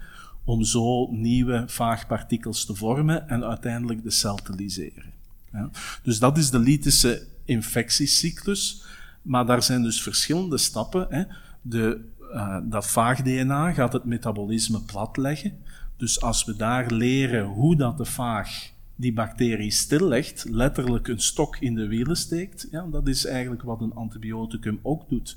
om 0.44 0.64
zo 0.64 1.10
nieuwe 1.10 1.64
vaagpartikels 1.66 2.64
te 2.64 2.74
vormen 2.74 3.28
en 3.28 3.44
uiteindelijk 3.44 4.02
de 4.02 4.10
cel 4.10 4.34
te 4.34 4.54
lyseren. 4.54 5.12
Ja. 5.52 5.70
Dus 6.02 6.18
dat 6.18 6.38
is 6.38 6.50
de 6.50 6.58
lytische 6.58 7.26
infectiecyclus, 7.44 8.84
maar 9.22 9.46
daar 9.46 9.62
zijn 9.62 9.82
dus 9.82 10.02
verschillende 10.02 10.58
stappen. 10.58 11.06
Hè. 11.10 11.22
De, 11.62 12.00
uh, 12.32 12.58
dat 12.62 12.86
vaag 12.86 13.22
DNA 13.22 13.72
gaat 13.72 13.92
het 13.92 14.04
metabolisme 14.04 14.80
platleggen. 14.80 15.58
Dus 15.96 16.20
als 16.20 16.44
we 16.44 16.56
daar 16.56 16.90
leren 16.90 17.44
hoe 17.44 17.76
dat 17.76 17.98
de 17.98 18.04
vaag 18.04 18.72
die 18.96 19.12
bacterie 19.12 19.70
stillegt, 19.70 20.44
letterlijk 20.50 21.08
een 21.08 21.20
stok 21.20 21.56
in 21.56 21.74
de 21.74 21.86
wielen 21.86 22.16
steekt, 22.16 22.68
ja, 22.70 22.86
dat 22.90 23.08
is 23.08 23.26
eigenlijk 23.26 23.62
wat 23.62 23.80
een 23.80 23.94
antibioticum 23.94 24.78
ook 24.82 25.08
doet. 25.08 25.36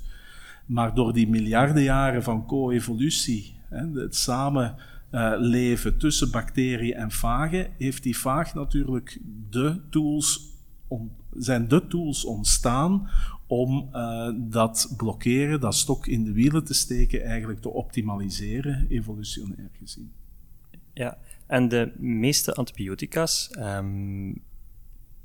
Maar 0.66 0.94
door 0.94 1.12
die 1.12 1.28
miljarden 1.28 1.82
jaren 1.82 2.22
van 2.22 2.46
co-evolutie, 2.46 3.54
het 3.68 4.16
samenleven 4.16 5.98
tussen 5.98 6.30
bacteriën 6.30 6.94
en 6.94 7.10
vagen, 7.10 7.70
heeft 7.78 8.02
die 8.02 8.18
vaag 8.18 8.54
natuurlijk 8.54 9.18
de 9.50 9.80
tools 9.90 10.56
om, 10.88 11.10
zijn 11.36 11.68
de 11.68 11.86
tools 11.86 12.24
ontstaan 12.24 13.08
om 13.46 13.88
uh, 13.92 14.30
dat 14.36 14.94
blokkeren, 14.96 15.60
dat 15.60 15.74
stok 15.74 16.06
in 16.06 16.24
de 16.24 16.32
wielen 16.32 16.64
te 16.64 16.74
steken, 16.74 17.24
eigenlijk 17.24 17.60
te 17.60 17.68
optimaliseren, 17.68 18.86
evolutionair 18.88 19.70
gezien. 19.78 20.12
Ja, 20.92 21.18
en 21.48 21.68
de 21.68 21.92
meeste 21.96 22.54
antibiotica's, 22.54 23.50
um, 23.58 24.42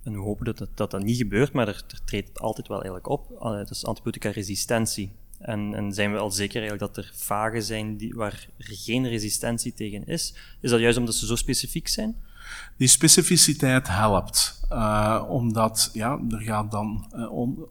en 0.04 0.12
we 0.12 0.18
hopen 0.18 0.46
dat 0.46 0.68
dat, 0.76 0.92
dat, 0.92 1.04
niet 1.04 1.18
gebeurt, 1.18 1.54
maar 1.54 1.68
er, 1.68 1.84
er 1.88 2.04
treedt 2.06 2.40
altijd 2.40 2.68
wel 2.68 2.82
eigenlijk 2.82 3.10
op, 3.10 3.32
uh, 3.42 3.66
dus 3.66 3.86
antibiotica-resistentie. 3.86 5.12
En, 5.40 5.74
en, 5.74 5.94
zijn 5.94 6.12
we 6.12 6.18
al 6.18 6.32
zeker 6.32 6.62
eigenlijk 6.62 6.94
dat 6.94 7.06
er 7.06 7.12
vagen 7.16 7.64
zijn 7.64 7.98
die, 7.98 8.14
waar 8.14 8.48
er 8.58 8.66
geen 8.66 9.08
resistentie 9.08 9.74
tegen 9.74 10.06
is? 10.06 10.34
Is 10.62 10.70
dat 10.70 10.80
juist 10.80 10.98
omdat 10.98 11.16
ze 11.16 11.26
zo 11.26 11.36
specifiek 11.36 11.88
zijn? 11.88 12.16
Die 12.78 12.88
specificiteit 12.88 13.88
helpt, 13.88 14.66
uh, 14.70 15.26
omdat 15.30 15.90
ja, 15.94 16.20
er 16.30 16.42
gaat 16.42 16.72
dan, 16.72 17.14
on, 17.30 17.66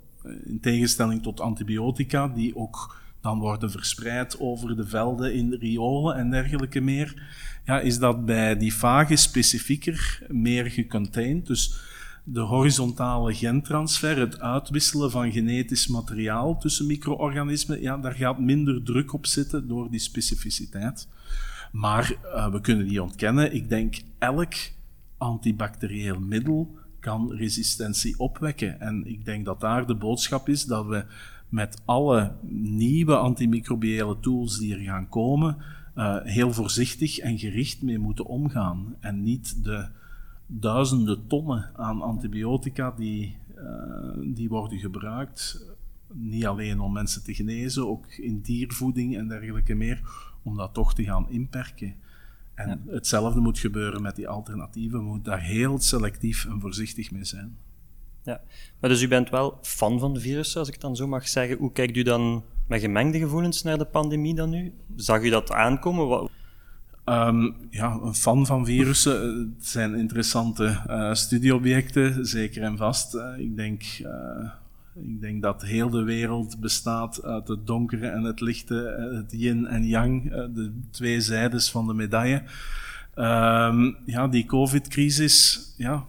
in 0.45 0.61
tegenstelling 0.61 1.23
tot 1.23 1.41
antibiotica, 1.41 2.29
die 2.29 2.57
ook 2.57 3.02
dan 3.23 3.39
worden 3.39 3.71
verspreid 3.71 4.41
over 4.41 4.77
de 4.77 4.87
velden 4.87 5.35
in 5.35 5.51
de 5.51 5.57
riolen 5.57 6.17
en 6.17 6.31
dergelijke 6.31 6.81
meer, 6.81 7.23
ja, 7.65 7.81
is 7.81 7.99
dat 7.99 8.25
bij 8.25 8.57
die 8.57 8.75
vage 8.75 9.17
specifieker 9.17 10.23
meer 10.29 10.71
gecontained. 10.71 11.47
Dus 11.47 11.81
de 12.25 12.41
horizontale 12.41 13.35
gentransfer, 13.35 14.19
het 14.19 14.41
uitwisselen 14.41 15.11
van 15.11 15.33
genetisch 15.33 15.87
materiaal 15.87 16.59
tussen 16.59 16.87
micro-organismen, 16.87 17.81
ja, 17.81 17.97
daar 17.97 18.15
gaat 18.15 18.39
minder 18.39 18.83
druk 18.83 19.13
op 19.13 19.27
zitten 19.27 19.69
door 19.69 19.91
die 19.91 20.01
specificiteit. 20.01 21.09
Maar 21.73 22.15
uh, 22.25 22.51
we 22.51 22.61
kunnen 22.61 22.89
die 22.89 23.03
ontkennen. 23.03 23.55
Ik 23.55 23.69
denk 23.69 23.97
elk 24.19 24.55
antibacterieel 25.19 26.21
middel 26.21 26.79
kan 27.01 27.33
resistentie 27.33 28.19
opwekken. 28.19 28.81
En 28.81 29.07
ik 29.07 29.25
denk 29.25 29.45
dat 29.45 29.61
daar 29.61 29.87
de 29.87 29.95
boodschap 29.95 30.49
is 30.49 30.65
dat 30.65 30.87
we 30.87 31.05
met 31.53 31.83
alle 31.85 32.33
nieuwe 32.51 33.17
antimicrobiële 33.17 34.21
tools 34.21 34.59
die 34.59 34.75
er 34.75 34.81
gaan 34.81 35.09
komen, 35.09 35.57
uh, 35.97 36.17
heel 36.23 36.53
voorzichtig 36.53 37.19
en 37.19 37.39
gericht 37.39 37.83
mee 37.83 37.99
moeten 37.99 38.27
omgaan. 38.27 38.97
En 39.01 39.23
niet 39.23 39.65
de 39.65 39.87
duizenden 40.47 41.27
tonnen 41.27 41.71
aan 41.77 42.03
antibiotica 42.03 42.91
die, 42.91 43.37
uh, 43.57 44.35
die 44.35 44.49
worden 44.49 44.79
gebruikt, 44.79 45.67
niet 46.13 46.47
alleen 46.47 46.81
om 46.81 46.93
mensen 46.93 47.25
te 47.25 47.35
genezen, 47.35 47.89
ook 47.89 48.07
in 48.07 48.41
diervoeding 48.41 49.17
en 49.17 49.29
dergelijke 49.29 49.75
meer, 49.75 50.01
om 50.43 50.57
dat 50.57 50.75
toch 50.75 50.95
te 50.95 51.05
gaan 51.05 51.31
inperken. 51.31 51.95
En 52.55 52.69
ja. 52.69 52.93
hetzelfde 52.93 53.41
moet 53.41 53.59
gebeuren 53.59 54.03
met 54.03 54.17
die 54.17 54.29
alternatieven. 54.29 54.99
We 54.99 55.05
moeten 55.05 55.33
daar 55.33 55.43
heel 55.43 55.79
selectief 55.79 56.45
en 56.45 56.61
voorzichtig 56.61 57.11
mee 57.11 57.25
zijn. 57.25 57.57
Ja, 58.25 58.41
maar 58.81 58.91
dus 58.91 59.03
u 59.03 59.09
bent 59.09 59.31
wel 59.31 59.59
fan 59.63 59.99
van 59.99 60.21
virussen, 60.21 60.59
als 60.59 60.69
ik 60.69 60.75
het 60.75 60.83
dan 60.83 60.97
zo 60.97 61.07
mag 61.07 61.29
zeggen. 61.29 61.57
Hoe 61.57 61.73
kijkt 61.73 61.97
u 61.97 62.03
dan 62.03 62.45
met 62.69 62.81
gemengde 62.81 63.19
gevoelens 63.19 63.63
naar 63.63 63.79
de 63.79 63.85
pandemie 63.85 64.35
dan 64.35 64.51
nu? 64.51 64.75
Zag 64.97 65.23
u 65.23 65.31
dat 65.31 65.53
aankomen? 65.53 66.31
Um, 67.05 67.57
ja, 67.71 67.99
een 68.03 68.15
fan 68.15 68.47
van 68.47 68.65
virussen. 68.65 69.55
Het 69.57 69.67
zijn 69.67 69.95
interessante 69.95 70.83
uh, 70.87 71.15
studieobjecten, 71.15 72.27
zeker 72.27 72.63
en 72.63 72.77
vast. 72.77 73.15
Uh, 73.15 73.39
ik, 73.39 73.57
denk, 73.57 73.83
ik 74.95 75.21
denk 75.21 75.43
dat 75.43 75.63
heel 75.63 75.91
de 75.91 76.03
wereld 76.03 76.61
bestaat 76.61 77.25
uit 77.25 77.49
het 77.49 77.67
donkere 77.67 78.07
en 78.07 78.23
het 78.23 78.41
lichte, 78.41 79.11
het 79.15 79.41
yin 79.41 79.67
en 79.67 79.87
yang, 79.87 80.31
de 80.31 80.73
twee 80.91 81.21
zijdes 81.21 81.71
van 81.71 81.87
de 81.87 81.95
medaille. 81.95 82.43
Um, 83.17 83.97
ja, 84.07 84.29
die 84.29 84.45
COVID-crisis, 84.45 85.67
ja, 85.77 86.07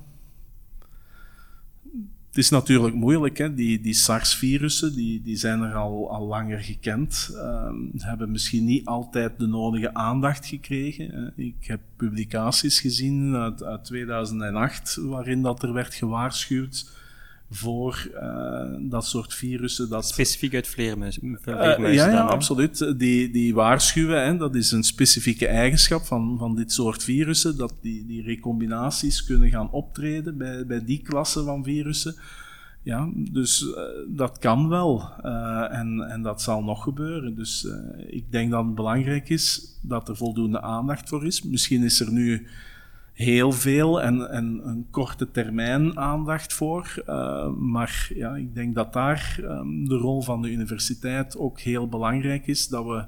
het 2.33 2.43
is 2.43 2.49
natuurlijk 2.49 2.95
moeilijk, 2.95 3.37
hè? 3.37 3.53
die, 3.53 3.81
die 3.81 3.93
SARS-virussen 3.93 4.95
die, 4.95 5.21
die 5.21 5.35
zijn 5.35 5.61
er 5.61 5.73
al, 5.73 6.11
al 6.11 6.27
langer 6.27 6.59
gekend. 6.59 7.29
Um, 7.35 7.91
hebben 7.97 8.31
misschien 8.31 8.65
niet 8.65 8.85
altijd 8.85 9.39
de 9.39 9.47
nodige 9.47 9.93
aandacht 9.93 10.45
gekregen. 10.45 11.33
Ik 11.35 11.55
heb 11.59 11.79
publicaties 11.95 12.79
gezien 12.79 13.35
uit, 13.35 13.63
uit 13.63 13.83
2008 13.83 14.95
waarin 14.95 15.41
dat 15.41 15.63
er 15.63 15.73
werd 15.73 15.93
gewaarschuwd 15.93 16.91
voor 17.55 18.09
uh, 18.13 18.89
dat 18.89 19.05
soort 19.05 19.33
virussen. 19.33 19.89
Dat... 19.89 20.07
Specifiek 20.07 20.53
uit 20.53 20.67
vleermuizen? 20.67 21.39
Uh, 21.45 21.93
ja, 21.93 22.09
ja 22.09 22.21
absoluut. 22.21 22.99
Die, 22.99 23.31
die 23.31 23.53
waarschuwen, 23.53 24.25
hè, 24.25 24.37
dat 24.37 24.55
is 24.55 24.71
een 24.71 24.83
specifieke 24.83 25.47
eigenschap 25.47 26.05
van, 26.05 26.37
van 26.37 26.55
dit 26.55 26.71
soort 26.71 27.03
virussen, 27.03 27.57
dat 27.57 27.73
die, 27.81 28.05
die 28.05 28.23
recombinaties 28.23 29.25
kunnen 29.25 29.49
gaan 29.49 29.71
optreden 29.71 30.37
bij, 30.37 30.65
bij 30.65 30.85
die 30.85 31.01
klasse 31.01 31.43
van 31.43 31.63
virussen. 31.63 32.15
Ja, 32.83 33.09
dus 33.15 33.61
uh, 33.61 33.75
dat 34.07 34.37
kan 34.37 34.69
wel. 34.69 35.09
en, 35.69 36.01
en 36.09 36.21
dat 36.21 36.41
zal 36.41 36.63
nog 36.63 36.83
gebeuren. 36.83 37.35
Dus 37.35 37.67
ik 38.07 38.31
denk 38.31 38.51
dat 38.51 38.65
het 38.65 38.75
belangrijk 38.75 39.29
is 39.29 39.77
dat 39.81 40.09
er 40.09 40.17
voldoende 40.17 40.61
aandacht 40.61 41.09
voor 41.09 41.25
is. 41.25 41.41
Misschien 41.41 41.83
is 41.83 41.99
er 41.99 42.11
nu 42.11 42.47
heel 43.13 43.51
veel 43.51 44.01
en, 44.01 44.29
en 44.29 44.61
een 44.63 44.87
korte 44.91 45.31
termijn 45.31 45.97
aandacht 45.97 46.53
voor. 46.53 47.03
Uh, 47.07 47.47
maar 47.47 48.11
ja, 48.15 48.35
ik 48.35 48.55
denk 48.55 48.75
dat 48.75 48.93
daar 48.93 49.37
um, 49.41 49.87
de 49.87 49.95
rol 49.95 50.21
van 50.21 50.41
de 50.41 50.51
universiteit 50.51 51.37
ook 51.37 51.59
heel 51.59 51.87
belangrijk 51.87 52.47
is. 52.47 52.67
Dat 52.67 52.85
we 52.85 53.05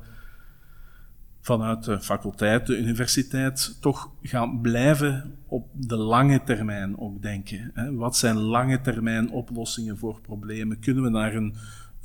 vanuit 1.46 1.84
de 1.84 2.02
faculteit, 2.02 2.68
de 2.68 2.78
universiteit, 2.78 3.78
toch 3.82 4.12
gaan 4.22 4.62
blijven 4.62 5.36
op 5.48 5.68
de 5.74 5.98
lange 5.98 6.44
termijn 6.44 6.98
ook 7.00 7.22
denken. 7.22 7.72
Wat 7.98 8.18
zijn 8.18 8.38
lange 8.38 8.82
termijn 8.82 9.30
oplossingen 9.30 9.98
voor 9.98 10.22
problemen? 10.22 10.80
Kunnen 10.80 11.04
we 11.04 11.10
naar 11.10 11.36
een 11.36 11.56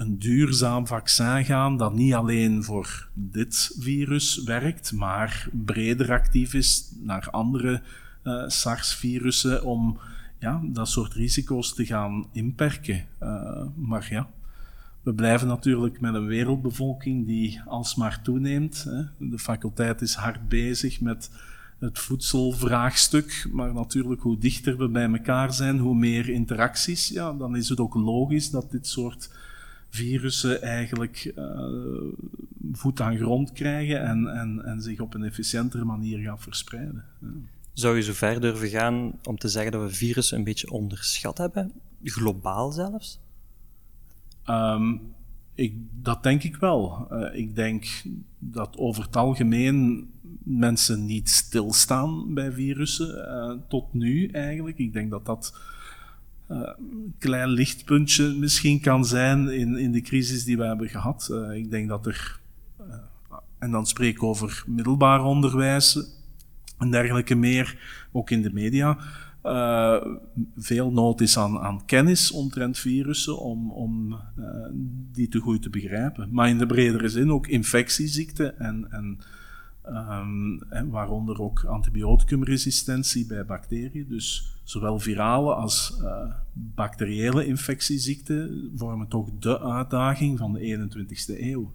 een 0.00 0.18
duurzaam 0.18 0.86
vaccin 0.86 1.44
gaan 1.44 1.76
dat 1.76 1.94
niet 1.94 2.14
alleen 2.14 2.64
voor 2.64 3.08
dit 3.14 3.76
virus 3.78 4.42
werkt, 4.42 4.92
maar 4.92 5.48
breder 5.52 6.12
actief 6.12 6.54
is 6.54 6.92
naar 7.00 7.28
andere 7.30 7.82
uh, 8.24 8.44
SARS-virussen 8.46 9.64
om 9.64 9.98
ja, 10.38 10.60
dat 10.64 10.88
soort 10.88 11.12
risico's 11.12 11.74
te 11.74 11.86
gaan 11.86 12.26
inperken. 12.32 13.04
Uh, 13.22 13.62
maar 13.76 14.06
ja, 14.10 14.28
we 15.02 15.14
blijven 15.14 15.48
natuurlijk 15.48 16.00
met 16.00 16.14
een 16.14 16.26
wereldbevolking 16.26 17.26
die 17.26 17.60
alsmaar 17.66 18.22
toeneemt. 18.22 18.84
Hè. 18.84 19.28
De 19.28 19.38
faculteit 19.38 20.00
is 20.00 20.14
hard 20.14 20.48
bezig 20.48 21.00
met 21.00 21.30
het 21.78 21.98
voedselvraagstuk, 21.98 23.48
maar 23.52 23.74
natuurlijk 23.74 24.22
hoe 24.22 24.38
dichter 24.38 24.76
we 24.76 24.88
bij 24.88 25.12
elkaar 25.12 25.52
zijn, 25.52 25.78
hoe 25.78 25.94
meer 25.94 26.28
interacties, 26.28 27.08
ja, 27.08 27.32
dan 27.32 27.56
is 27.56 27.68
het 27.68 27.80
ook 27.80 27.94
logisch 27.94 28.50
dat 28.50 28.70
dit 28.70 28.86
soort 28.86 29.30
virussen 29.90 30.62
eigenlijk 30.62 31.34
voet 32.72 33.00
aan 33.00 33.16
grond 33.16 33.52
krijgen 33.52 34.02
en, 34.02 34.26
en, 34.26 34.64
en 34.64 34.82
zich 34.82 35.00
op 35.00 35.14
een 35.14 35.24
efficiëntere 35.24 35.84
manier 35.84 36.18
gaan 36.18 36.40
verspreiden. 36.40 37.04
Zou 37.72 37.96
je 37.96 38.02
zo 38.02 38.12
ver 38.12 38.40
durven 38.40 38.68
gaan 38.68 39.12
om 39.22 39.38
te 39.38 39.48
zeggen 39.48 39.72
dat 39.72 39.82
we 39.82 39.96
virussen 39.96 40.38
een 40.38 40.44
beetje 40.44 40.70
onderschat 40.70 41.38
hebben? 41.38 41.72
Globaal 42.02 42.70
zelfs? 42.70 43.20
Ehm, 44.50 44.96
ik, 45.54 45.74
dat 46.02 46.22
denk 46.22 46.42
ik 46.42 46.56
wel. 46.56 47.08
Uh, 47.12 47.38
ik 47.38 47.56
denk 47.56 48.02
dat 48.38 48.76
over 48.76 49.02
het 49.02 49.16
algemeen 49.16 50.08
mensen 50.42 51.06
niet 51.06 51.30
stilstaan 51.30 52.34
bij 52.34 52.52
virussen, 52.52 53.16
uh, 53.18 53.68
tot 53.68 53.92
nu 53.92 54.26
eigenlijk. 54.26 54.78
Ik 54.78 54.92
denk 54.92 55.10
dat 55.10 55.26
dat 55.26 55.60
uh, 56.50 56.58
een 56.78 57.14
klein 57.18 57.48
lichtpuntje 57.48 58.34
misschien 58.34 58.80
kan 58.80 59.04
zijn 59.04 59.48
in, 59.48 59.76
in 59.76 59.92
de 59.92 60.00
crisis 60.00 60.44
die 60.44 60.56
we 60.56 60.64
hebben 60.64 60.88
gehad. 60.88 61.32
ik 61.54 61.70
denk 61.70 61.88
dat 61.88 62.06
er, 62.06 62.40
en 63.58 63.70
dan 63.70 63.86
spreek 63.86 64.14
ik 64.14 64.22
over 64.22 64.64
middelbaar 64.66 65.24
onderwijs 65.24 65.98
en 66.78 66.90
dergelijke 66.90 67.34
meer, 67.34 67.78
ook 68.12 68.30
in 68.30 68.42
de 68.42 68.52
media, 68.52 68.98
uh, 69.44 70.04
veel 70.56 70.92
nood 70.92 71.20
is 71.20 71.38
aan, 71.38 71.58
aan 71.58 71.84
kennis 71.84 72.30
omtrent 72.30 72.78
virussen 72.78 73.38
om, 73.38 73.70
om 73.70 74.12
uh, 74.12 74.46
die 75.12 75.28
te 75.28 75.38
goed 75.38 75.62
te 75.62 75.70
begrijpen. 75.70 76.28
Maar 76.32 76.48
in 76.48 76.58
de 76.58 76.66
bredere 76.66 77.08
zin 77.08 77.32
ook 77.32 77.46
infectieziekten 77.46 78.58
en, 78.58 78.86
en 78.90 79.18
um, 79.86 80.60
waaronder 80.90 81.40
ook 81.40 81.64
antibioticumresistentie 81.64 83.26
bij 83.26 83.44
bacteriën. 83.44 84.06
Dus 84.08 84.54
zowel 84.64 84.98
virale 84.98 85.54
als 85.54 85.98
uh, 86.02 86.34
bacteriële 86.52 87.46
infectieziekten 87.46 88.70
vormen 88.76 89.08
toch 89.08 89.30
de 89.38 89.60
uitdaging 89.60 90.38
van 90.38 90.52
de 90.52 90.90
21ste 90.90 91.40
eeuw. 91.40 91.72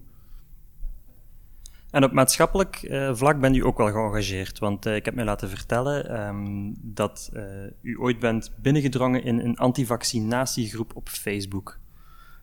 En 1.96 2.04
op 2.04 2.12
maatschappelijk 2.12 2.82
uh, 2.82 3.14
vlak 3.14 3.40
bent 3.40 3.56
u 3.56 3.64
ook 3.64 3.78
wel 3.78 3.92
geëngageerd. 3.92 4.58
Want 4.58 4.86
uh, 4.86 4.94
ik 4.94 5.04
heb 5.04 5.14
mij 5.14 5.24
laten 5.24 5.48
vertellen 5.48 6.26
um, 6.26 6.74
dat 6.82 7.30
uh, 7.34 7.42
u 7.82 7.98
ooit 7.98 8.18
bent 8.18 8.52
binnengedrongen 8.62 9.24
in 9.24 9.38
een 9.38 9.56
antivaccinatiegroep 9.56 10.96
op 10.96 11.08
Facebook. 11.08 11.78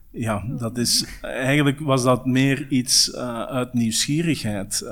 Ja, 0.10 0.46
dat 0.58 0.78
is, 0.78 1.20
eigenlijk 1.22 1.80
was 1.80 2.04
dat 2.04 2.26
meer 2.26 2.68
iets 2.68 3.16
uit 3.16 3.74
nieuwsgierigheid. 3.74 4.86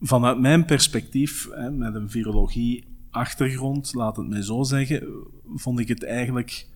vanuit 0.00 0.40
mijn 0.40 0.64
perspectief, 0.64 1.48
hè, 1.50 1.70
met 1.70 1.94
een 1.94 2.10
virologie-achtergrond, 2.10 3.94
laat 3.94 4.16
het 4.16 4.28
mij 4.28 4.42
zo 4.42 4.62
zeggen, 4.62 5.08
vond 5.54 5.80
ik 5.80 5.88
het 5.88 6.04
eigenlijk 6.04 6.66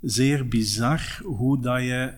zeer 0.00 0.48
bizar 0.48 1.20
hoe 1.24 1.60
dat 1.60 1.80
je 1.82 2.12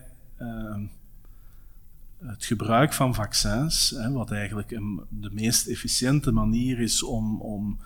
het 2.17 2.45
gebruik 2.45 2.93
van 2.93 3.15
vaccins, 3.15 3.89
hè, 3.97 4.11
wat 4.11 4.31
eigenlijk 4.31 4.69
de 5.09 5.29
meest 5.31 5.67
efficiënte 5.67 6.31
manier 6.31 6.79
is 6.79 7.03
om, 7.03 7.41
om 7.41 7.77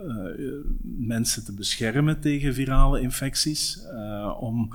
uh, 0.00 0.52
mensen 0.98 1.44
te 1.44 1.54
beschermen 1.54 2.20
tegen 2.20 2.54
virale 2.54 3.00
infecties, 3.00 3.84
uh, 3.92 4.36
om 4.40 4.72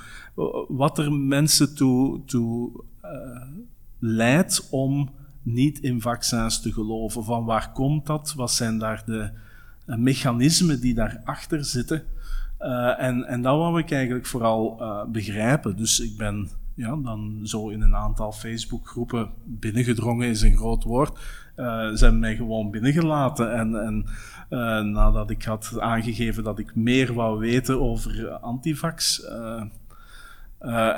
wat 0.67 0.97
er 0.97 1.11
mensen 1.11 1.75
toe, 1.75 2.21
toe 2.25 2.83
uh, 3.05 3.47
leidt 3.99 4.67
om 4.69 5.09
niet 5.41 5.79
in 5.79 6.01
vaccins 6.01 6.61
te 6.61 6.73
geloven. 6.73 7.23
Van 7.23 7.45
waar 7.45 7.71
komt 7.71 8.05
dat? 8.05 8.33
Wat 8.35 8.51
zijn 8.51 8.77
daar 8.77 9.03
de 9.05 9.31
mechanismen 9.85 10.81
die 10.81 10.93
daarachter 10.93 11.65
zitten? 11.65 12.03
en, 12.97 13.23
en 13.23 13.41
dat 13.41 13.57
wou 13.57 13.79
ik 13.79 13.91
eigenlijk 13.91 14.25
vooral 14.25 14.81
begrijpen. 15.11 15.75
Dus 15.75 15.99
ik 15.99 16.17
ben 16.17 16.49
ja, 16.75 16.95
dan 16.95 17.39
zo 17.43 17.69
in 17.69 17.81
een 17.81 17.95
aantal 17.95 18.31
Facebookgroepen 18.31 19.29
binnengedrongen 19.43 20.27
is 20.27 20.41
een 20.41 20.57
groot 20.57 20.83
woord. 20.83 21.19
Uh, 21.55 21.65
ze 21.91 22.03
hebben 22.03 22.19
mij 22.19 22.35
gewoon 22.35 22.71
binnengelaten. 22.71 23.53
En, 23.53 23.75
en 23.75 24.05
uh, 24.49 24.81
nadat 24.81 25.29
ik 25.29 25.43
had 25.43 25.79
aangegeven 25.79 26.43
dat 26.43 26.59
ik 26.59 26.75
meer 26.75 27.13
wou 27.13 27.39
weten 27.39 27.81
over 27.81 28.29
antivax. 28.31 29.23
Uh, 29.23 29.63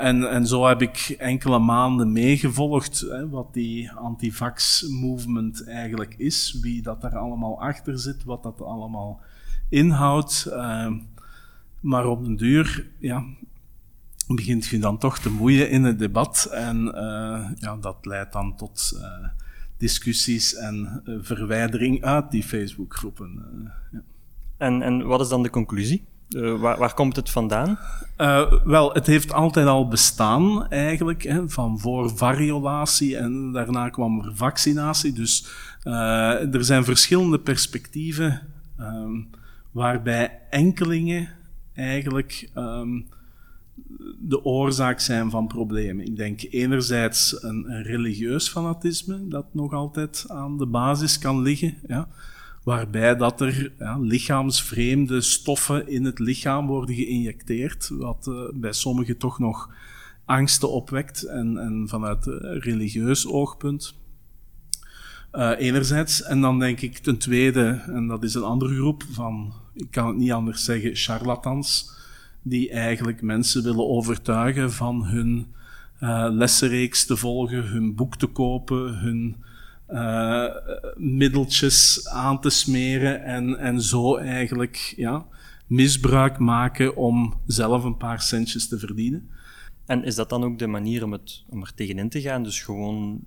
en, 0.04 0.30
en 0.30 0.46
zo 0.46 0.66
heb 0.66 0.82
ik 0.82 1.14
enkele 1.18 1.58
maanden 1.58 2.12
meegevolgd 2.12 3.00
hè, 3.00 3.28
wat 3.28 3.54
die 3.54 3.92
antivax-movement 3.92 5.68
eigenlijk 5.68 6.14
is. 6.18 6.58
Wie 6.62 6.82
dat 6.82 7.00
daar 7.00 7.16
allemaal 7.16 7.60
achter 7.60 7.98
zit, 7.98 8.24
wat 8.24 8.42
dat 8.42 8.62
allemaal 8.62 9.20
inhoudt. 9.68 10.52
maar 11.80 12.06
op 12.06 12.24
den 12.24 12.36
duur 12.36 12.86
ja, 12.98 13.24
begint 14.34 14.66
je 14.66 14.78
dan 14.78 14.98
toch 14.98 15.18
te 15.18 15.30
moeien 15.30 15.70
in 15.70 15.84
het 15.84 15.98
debat. 15.98 16.48
En 16.52 16.86
uh, 16.86 17.50
ja, 17.58 17.76
dat 17.80 17.96
leidt 18.06 18.32
dan 18.32 18.56
tot 18.56 18.92
uh, 18.94 19.28
discussies 19.76 20.54
en 20.54 21.02
uh, 21.04 21.16
verwijdering 21.20 22.04
uit 22.04 22.30
die 22.30 22.42
Facebookgroepen. 22.42 23.42
Ja. 23.92 24.02
En, 24.56 24.82
en 24.82 25.06
wat 25.06 25.20
is 25.20 25.28
dan 25.28 25.42
de 25.42 25.50
conclusie? 25.50 26.04
Waar, 26.58 26.78
waar, 26.78 26.94
komt 26.94 27.16
het 27.16 27.30
vandaan? 27.30 27.78
wel, 28.64 28.92
het 28.92 29.06
heeft 29.06 29.32
altijd 29.32 29.66
al 29.66 29.88
bestaan 29.88 30.68
eigenlijk, 30.68 31.22
hè, 31.22 31.48
van 31.48 31.78
voor 31.78 32.16
variolatie 32.16 33.16
en 33.16 33.52
daarna 33.52 33.88
kwam 33.88 34.20
er 34.20 34.36
vaccinatie. 34.36 35.12
Dus 35.12 35.46
er 36.52 36.64
zijn 36.64 36.84
verschillende 36.84 37.38
perspectieven 37.38 38.42
um, 38.80 39.30
waarbij 39.70 40.40
enkelingen 40.50 41.28
eigenlijk 41.74 42.50
um, 42.54 43.06
de 44.18 44.44
oorzaak 44.44 45.00
zijn 45.00 45.30
van 45.30 45.46
problemen. 45.46 46.06
Ik 46.06 46.16
denk 46.16 46.42
enerzijds 46.50 47.42
een, 47.42 47.82
religieus 47.82 48.48
fanatisme 48.48 49.28
dat 49.28 49.46
nog 49.52 49.72
altijd 49.72 50.24
aan 50.28 50.58
de 50.58 50.66
basis 50.66 51.18
kan 51.18 51.42
liggen, 51.42 51.74
ja, 51.86 52.08
waarbij 52.62 53.16
dat 53.16 53.40
er 53.40 53.72
ja, 53.78 53.98
lichaamsvreemde 53.98 55.20
stoffen 55.20 55.88
in 55.88 56.04
het 56.04 56.18
lichaam 56.18 56.66
worden 56.66 56.94
geïnjecteerd, 56.94 57.88
wat 57.88 58.26
uh, 58.28 58.40
bij 58.54 58.72
sommigen 58.72 59.16
toch 59.16 59.38
nog 59.38 59.70
angsten 60.24 60.70
opwekt 60.70 61.22
en, 61.22 61.58
en 61.58 61.84
vanuit 61.88 62.26
uh, 62.26 62.34
religieus 62.40 63.26
oogpunt. 63.26 63.94
Uh, 65.32 65.52
enerzijds, 65.58 66.22
en 66.22 66.40
dan 66.40 66.58
denk 66.58 66.80
ik 66.80 66.98
ten 66.98 67.18
tweede, 67.18 67.82
en 67.86 68.06
dat 68.06 68.22
is 68.22 68.34
een 68.34 68.42
andere 68.42 68.74
groep 68.74 69.04
van, 69.10 69.52
ik 69.74 69.90
kan 69.90 70.06
het 70.06 70.16
niet 70.16 70.32
anders 70.32 70.64
zeggen, 70.64 70.96
charlatans, 70.96 71.94
die 72.48 72.70
eigenlijk 72.70 73.22
mensen 73.22 73.62
willen 73.62 73.88
overtuigen 73.88 74.72
van 74.72 75.04
hun 75.04 75.46
uh, 76.00 76.26
lessenreeks 76.30 77.06
te 77.06 77.16
volgen, 77.16 77.66
hun 77.66 77.94
boek 77.94 78.16
te 78.16 78.26
kopen, 78.26 78.98
hun 78.98 79.36
uh, 79.90 80.44
middeltjes 80.96 82.08
aan 82.08 82.40
te 82.40 82.50
smeren 82.50 83.24
en, 83.24 83.58
en 83.58 83.80
zo 83.80 84.16
eigenlijk 84.16 84.94
ja, 84.96 85.26
misbruik 85.66 86.38
maken 86.38 86.96
om 86.96 87.34
zelf 87.46 87.84
een 87.84 87.96
paar 87.96 88.20
centjes 88.20 88.68
te 88.68 88.78
verdienen. 88.78 89.28
En 89.86 90.04
is 90.04 90.14
dat 90.14 90.28
dan 90.28 90.44
ook 90.44 90.58
de 90.58 90.66
manier 90.66 91.04
om, 91.04 91.12
het, 91.12 91.44
om 91.48 91.62
er 91.62 91.74
tegenin 91.74 92.08
te 92.08 92.20
gaan? 92.20 92.42
Dus 92.42 92.62
gewoon 92.62 93.24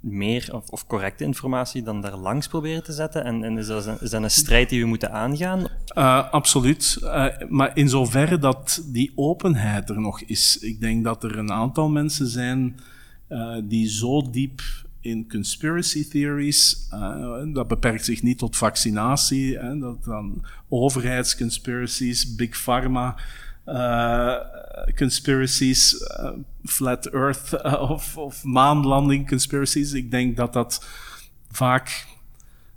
meer 0.00 0.48
of, 0.52 0.68
of, 0.68 0.86
correcte 0.86 1.24
informatie 1.24 1.82
dan 1.82 2.00
daar 2.00 2.16
langs 2.16 2.48
proberen 2.48 2.82
te 2.82 2.92
zetten? 2.92 3.24
En, 3.24 3.44
en 3.44 3.58
is, 3.58 3.66
dat 3.66 3.86
een, 3.86 4.00
is, 4.00 4.12
een, 4.12 4.30
strijd 4.30 4.68
die 4.68 4.80
we 4.80 4.86
moeten 4.86 5.12
aangaan? 5.12 5.58
Uh, 5.96 6.30
absoluut. 6.30 6.98
Uh, 7.02 7.26
maar 7.48 7.76
in 7.76 7.88
zoverre 7.88 8.38
dat 8.38 8.82
die 8.86 9.12
openheid 9.14 9.90
er 9.90 10.00
nog 10.00 10.20
is. 10.20 10.58
Ik 10.58 10.80
denk 10.80 11.04
dat 11.04 11.24
er 11.24 11.38
een 11.38 11.52
aantal 11.52 11.88
mensen 11.88 12.26
zijn 12.26 12.80
uh, 13.28 13.56
die 13.64 13.88
zo 13.88 14.30
diep 14.30 14.60
in 15.00 15.28
conspiracy 15.28 16.08
theories, 16.08 16.88
dat 17.52 17.68
beperkt 17.68 18.04
zich 18.04 18.22
niet 18.22 18.38
tot 18.38 18.56
vaccinatie, 18.56 19.58
hè, 19.58 19.78
dat 19.78 20.04
dan 20.04 20.44
overheidsconspiracies, 20.68 22.34
big 22.34 22.62
pharma, 22.62 23.16
conspiracies, 24.96 25.94
uh, 25.94 26.30
flat 26.64 27.06
earth 27.06 27.52
uh, 27.52 27.90
of, 27.90 28.16
of 28.16 28.44
maanlanding 28.44 29.28
conspiracies. 29.28 29.92
Ik 29.92 30.10
denk 30.10 30.36
dat 30.36 30.52
dat 30.52 30.86
vaak 31.50 32.06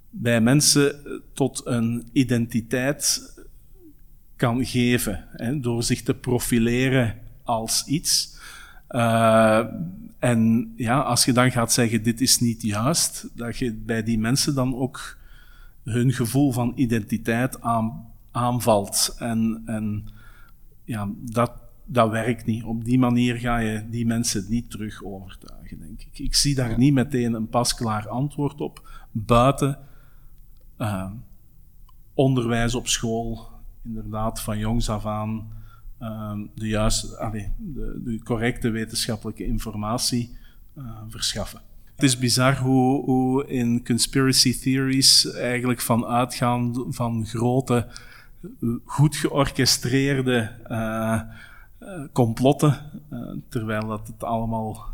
bij 0.10 0.42
mensen 0.42 0.96
tot 1.34 1.62
een 1.66 2.08
identiteit 2.12 3.34
kan 4.36 4.66
geven, 4.66 5.26
hè, 5.32 5.60
door 5.60 5.84
zich 5.84 6.02
te 6.02 6.14
profileren 6.14 7.16
als 7.44 7.86
iets. 7.86 8.38
Uh, 8.90 9.66
en 10.20 10.74
ja, 10.76 11.00
als 11.00 11.26
je 11.26 11.34
dan 11.34 11.52
gaat 11.52 11.74
zeggen, 11.74 12.04
dit 12.04 12.22
is 12.22 12.40
niet 12.40 12.62
juist, 12.62 13.30
dat 13.34 13.58
je 13.58 13.74
bij 13.74 14.04
die 14.04 14.20
mensen 14.20 14.56
dan 14.56 14.76
ook 14.76 15.18
hun 15.84 16.14
gevoel 16.14 16.52
van 16.52 16.74
identiteit 16.76 17.62
aan, 17.62 18.06
aanvalt. 18.32 19.16
En, 19.20 19.62
en 19.66 20.08
ja, 20.86 21.10
dat, 21.16 21.52
dat 21.86 22.10
werkt 22.10 22.46
niet. 22.46 22.64
Op 22.64 22.84
die 22.84 23.00
manier 23.00 23.36
ga 23.36 23.58
je 23.58 23.90
die 23.90 24.06
mensen 24.06 24.46
niet 24.50 24.72
terug 24.72 25.04
overtuigen, 25.04 25.80
denk 25.80 26.02
ik. 26.02 26.20
Ik 26.20 26.36
zie 26.36 26.56
daar 26.56 26.78
niet 26.78 26.94
meteen 26.94 27.34
een 27.34 27.50
pasklaar 27.50 28.08
antwoord 28.08 28.62
op, 28.62 28.90
buiten 29.12 29.80
uh, 30.78 31.12
onderwijs 32.14 32.76
op 32.76 32.88
school, 32.88 33.50
inderdaad 33.84 34.42
van 34.42 34.58
jongs 34.58 34.90
af 34.90 35.06
aan 35.06 35.52
ehm, 36.00 36.46
de, 36.56 36.68
juiste, 36.68 37.18
allee, 37.18 37.52
de, 37.58 38.02
de 38.04 38.24
correcte 38.24 38.70
wetenschappelijke 38.70 39.46
informatie 39.46 40.38
uh, 40.78 41.02
verschaffen. 41.08 41.62
Het 41.96 42.04
is 42.04 42.18
bizar 42.18 42.58
hoe, 42.58 43.04
hoe 43.04 43.48
in 43.48 43.86
conspiracy 43.86 44.60
theories 44.60 45.32
eigenlijk 45.32 45.82
van 45.82 46.06
uitgaan 46.06 46.86
van 46.90 47.26
grote, 47.26 47.88
goed 48.86 49.16
georchestreerde 49.16 50.52
uh, 50.72 51.22
complotten, 52.12 52.82
terwijl 53.50 53.88
dat 53.88 54.08
het 54.08 54.24
allemaal 54.24 54.86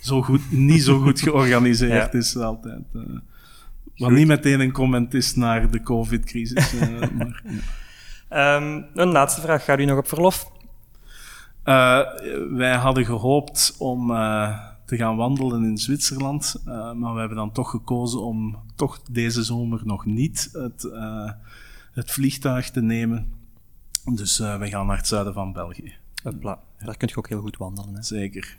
zo 0.00 0.22
goed, 0.22 0.52
niet 0.52 0.82
zo 0.82 0.98
goed 0.98 1.20
georganiseerd 1.20 2.12
ja. 2.12 2.18
is 2.18 2.36
altijd. 2.36 2.82
wat 3.96 4.10
niet 4.10 4.26
meteen 4.26 4.60
een 4.60 4.72
comment 4.72 5.14
is 5.14 5.34
naar 5.34 5.70
de 5.70 5.82
COVID-crisis. 5.82 6.72
maar, 7.16 7.42
ja. 8.30 8.56
um, 8.56 8.86
een 8.94 9.08
laatste 9.08 9.40
vraag. 9.40 9.64
Gaat 9.64 9.78
u 9.78 9.84
nog 9.84 9.98
op 9.98 10.08
verlof? 10.08 10.50
Uh, 11.64 12.00
wij 12.50 12.76
hadden 12.76 13.04
gehoopt 13.04 13.74
om 13.78 14.10
uh, 14.10 14.58
te 14.86 14.96
gaan 14.96 15.16
wandelen 15.16 15.64
in 15.64 15.78
Zwitserland, 15.78 16.62
uh, 16.66 16.92
maar 16.92 17.12
we 17.12 17.18
hebben 17.18 17.36
dan 17.36 17.52
toch 17.52 17.70
gekozen 17.70 18.20
om 18.20 18.58
toch 18.74 19.02
deze 19.10 19.42
zomer 19.42 19.80
nog 19.84 20.04
niet 20.04 20.48
het, 20.52 20.88
het 22.00 22.10
vliegtuig 22.10 22.70
te 22.70 22.82
nemen. 22.82 23.32
Dus 24.14 24.38
we 24.38 24.68
gaan 24.68 24.86
naar 24.86 24.96
het 24.96 25.06
zuiden 25.06 25.32
van 25.32 25.52
België. 25.52 25.94
Hopla. 26.22 26.62
Daar 26.78 26.96
kun 26.96 27.08
je 27.08 27.16
ook 27.16 27.28
heel 27.28 27.40
goed 27.40 27.56
wandelen. 27.56 27.94
Hè? 27.94 28.02
Zeker. 28.02 28.58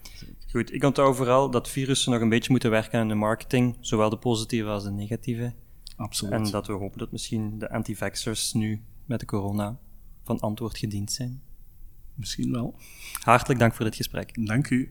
Goed, 0.52 0.74
ik 0.74 0.84
onthoud 0.84 1.16
vooral 1.16 1.52
dat 1.52 1.70
virussen 1.70 2.12
nog 2.12 2.22
een 2.22 2.30
beetje 2.30 2.52
moeten 2.52 2.70
werken 2.70 3.00
aan 3.00 3.08
de 3.08 3.16
marketing, 3.16 3.78
zowel 3.80 4.10
de 4.10 4.18
positieve 4.18 4.70
als 4.70 4.84
de 4.84 4.92
negatieve. 4.92 5.54
Absoluut. 5.96 6.34
En 6.34 6.52
dat 6.52 6.68
we 6.68 6.74
hopen 6.74 7.00
dat 7.00 7.12
misschien 7.12 7.60
de 7.60 7.70
anti-vaxxers 7.70 8.54
nu 8.54 8.82
met 9.06 9.20
de 9.20 9.26
corona 9.26 9.80
van 10.24 10.40
antwoord 10.40 10.78
gediend 10.78 11.12
zijn. 11.12 11.42
Misschien 12.16 12.52
wel. 12.52 12.76
Hartelijk 13.24 13.60
dank 13.60 13.74
voor 13.74 13.86
dit 13.86 13.96
gesprek. 13.96 14.46
Dank 14.46 14.70
u. 14.70 14.90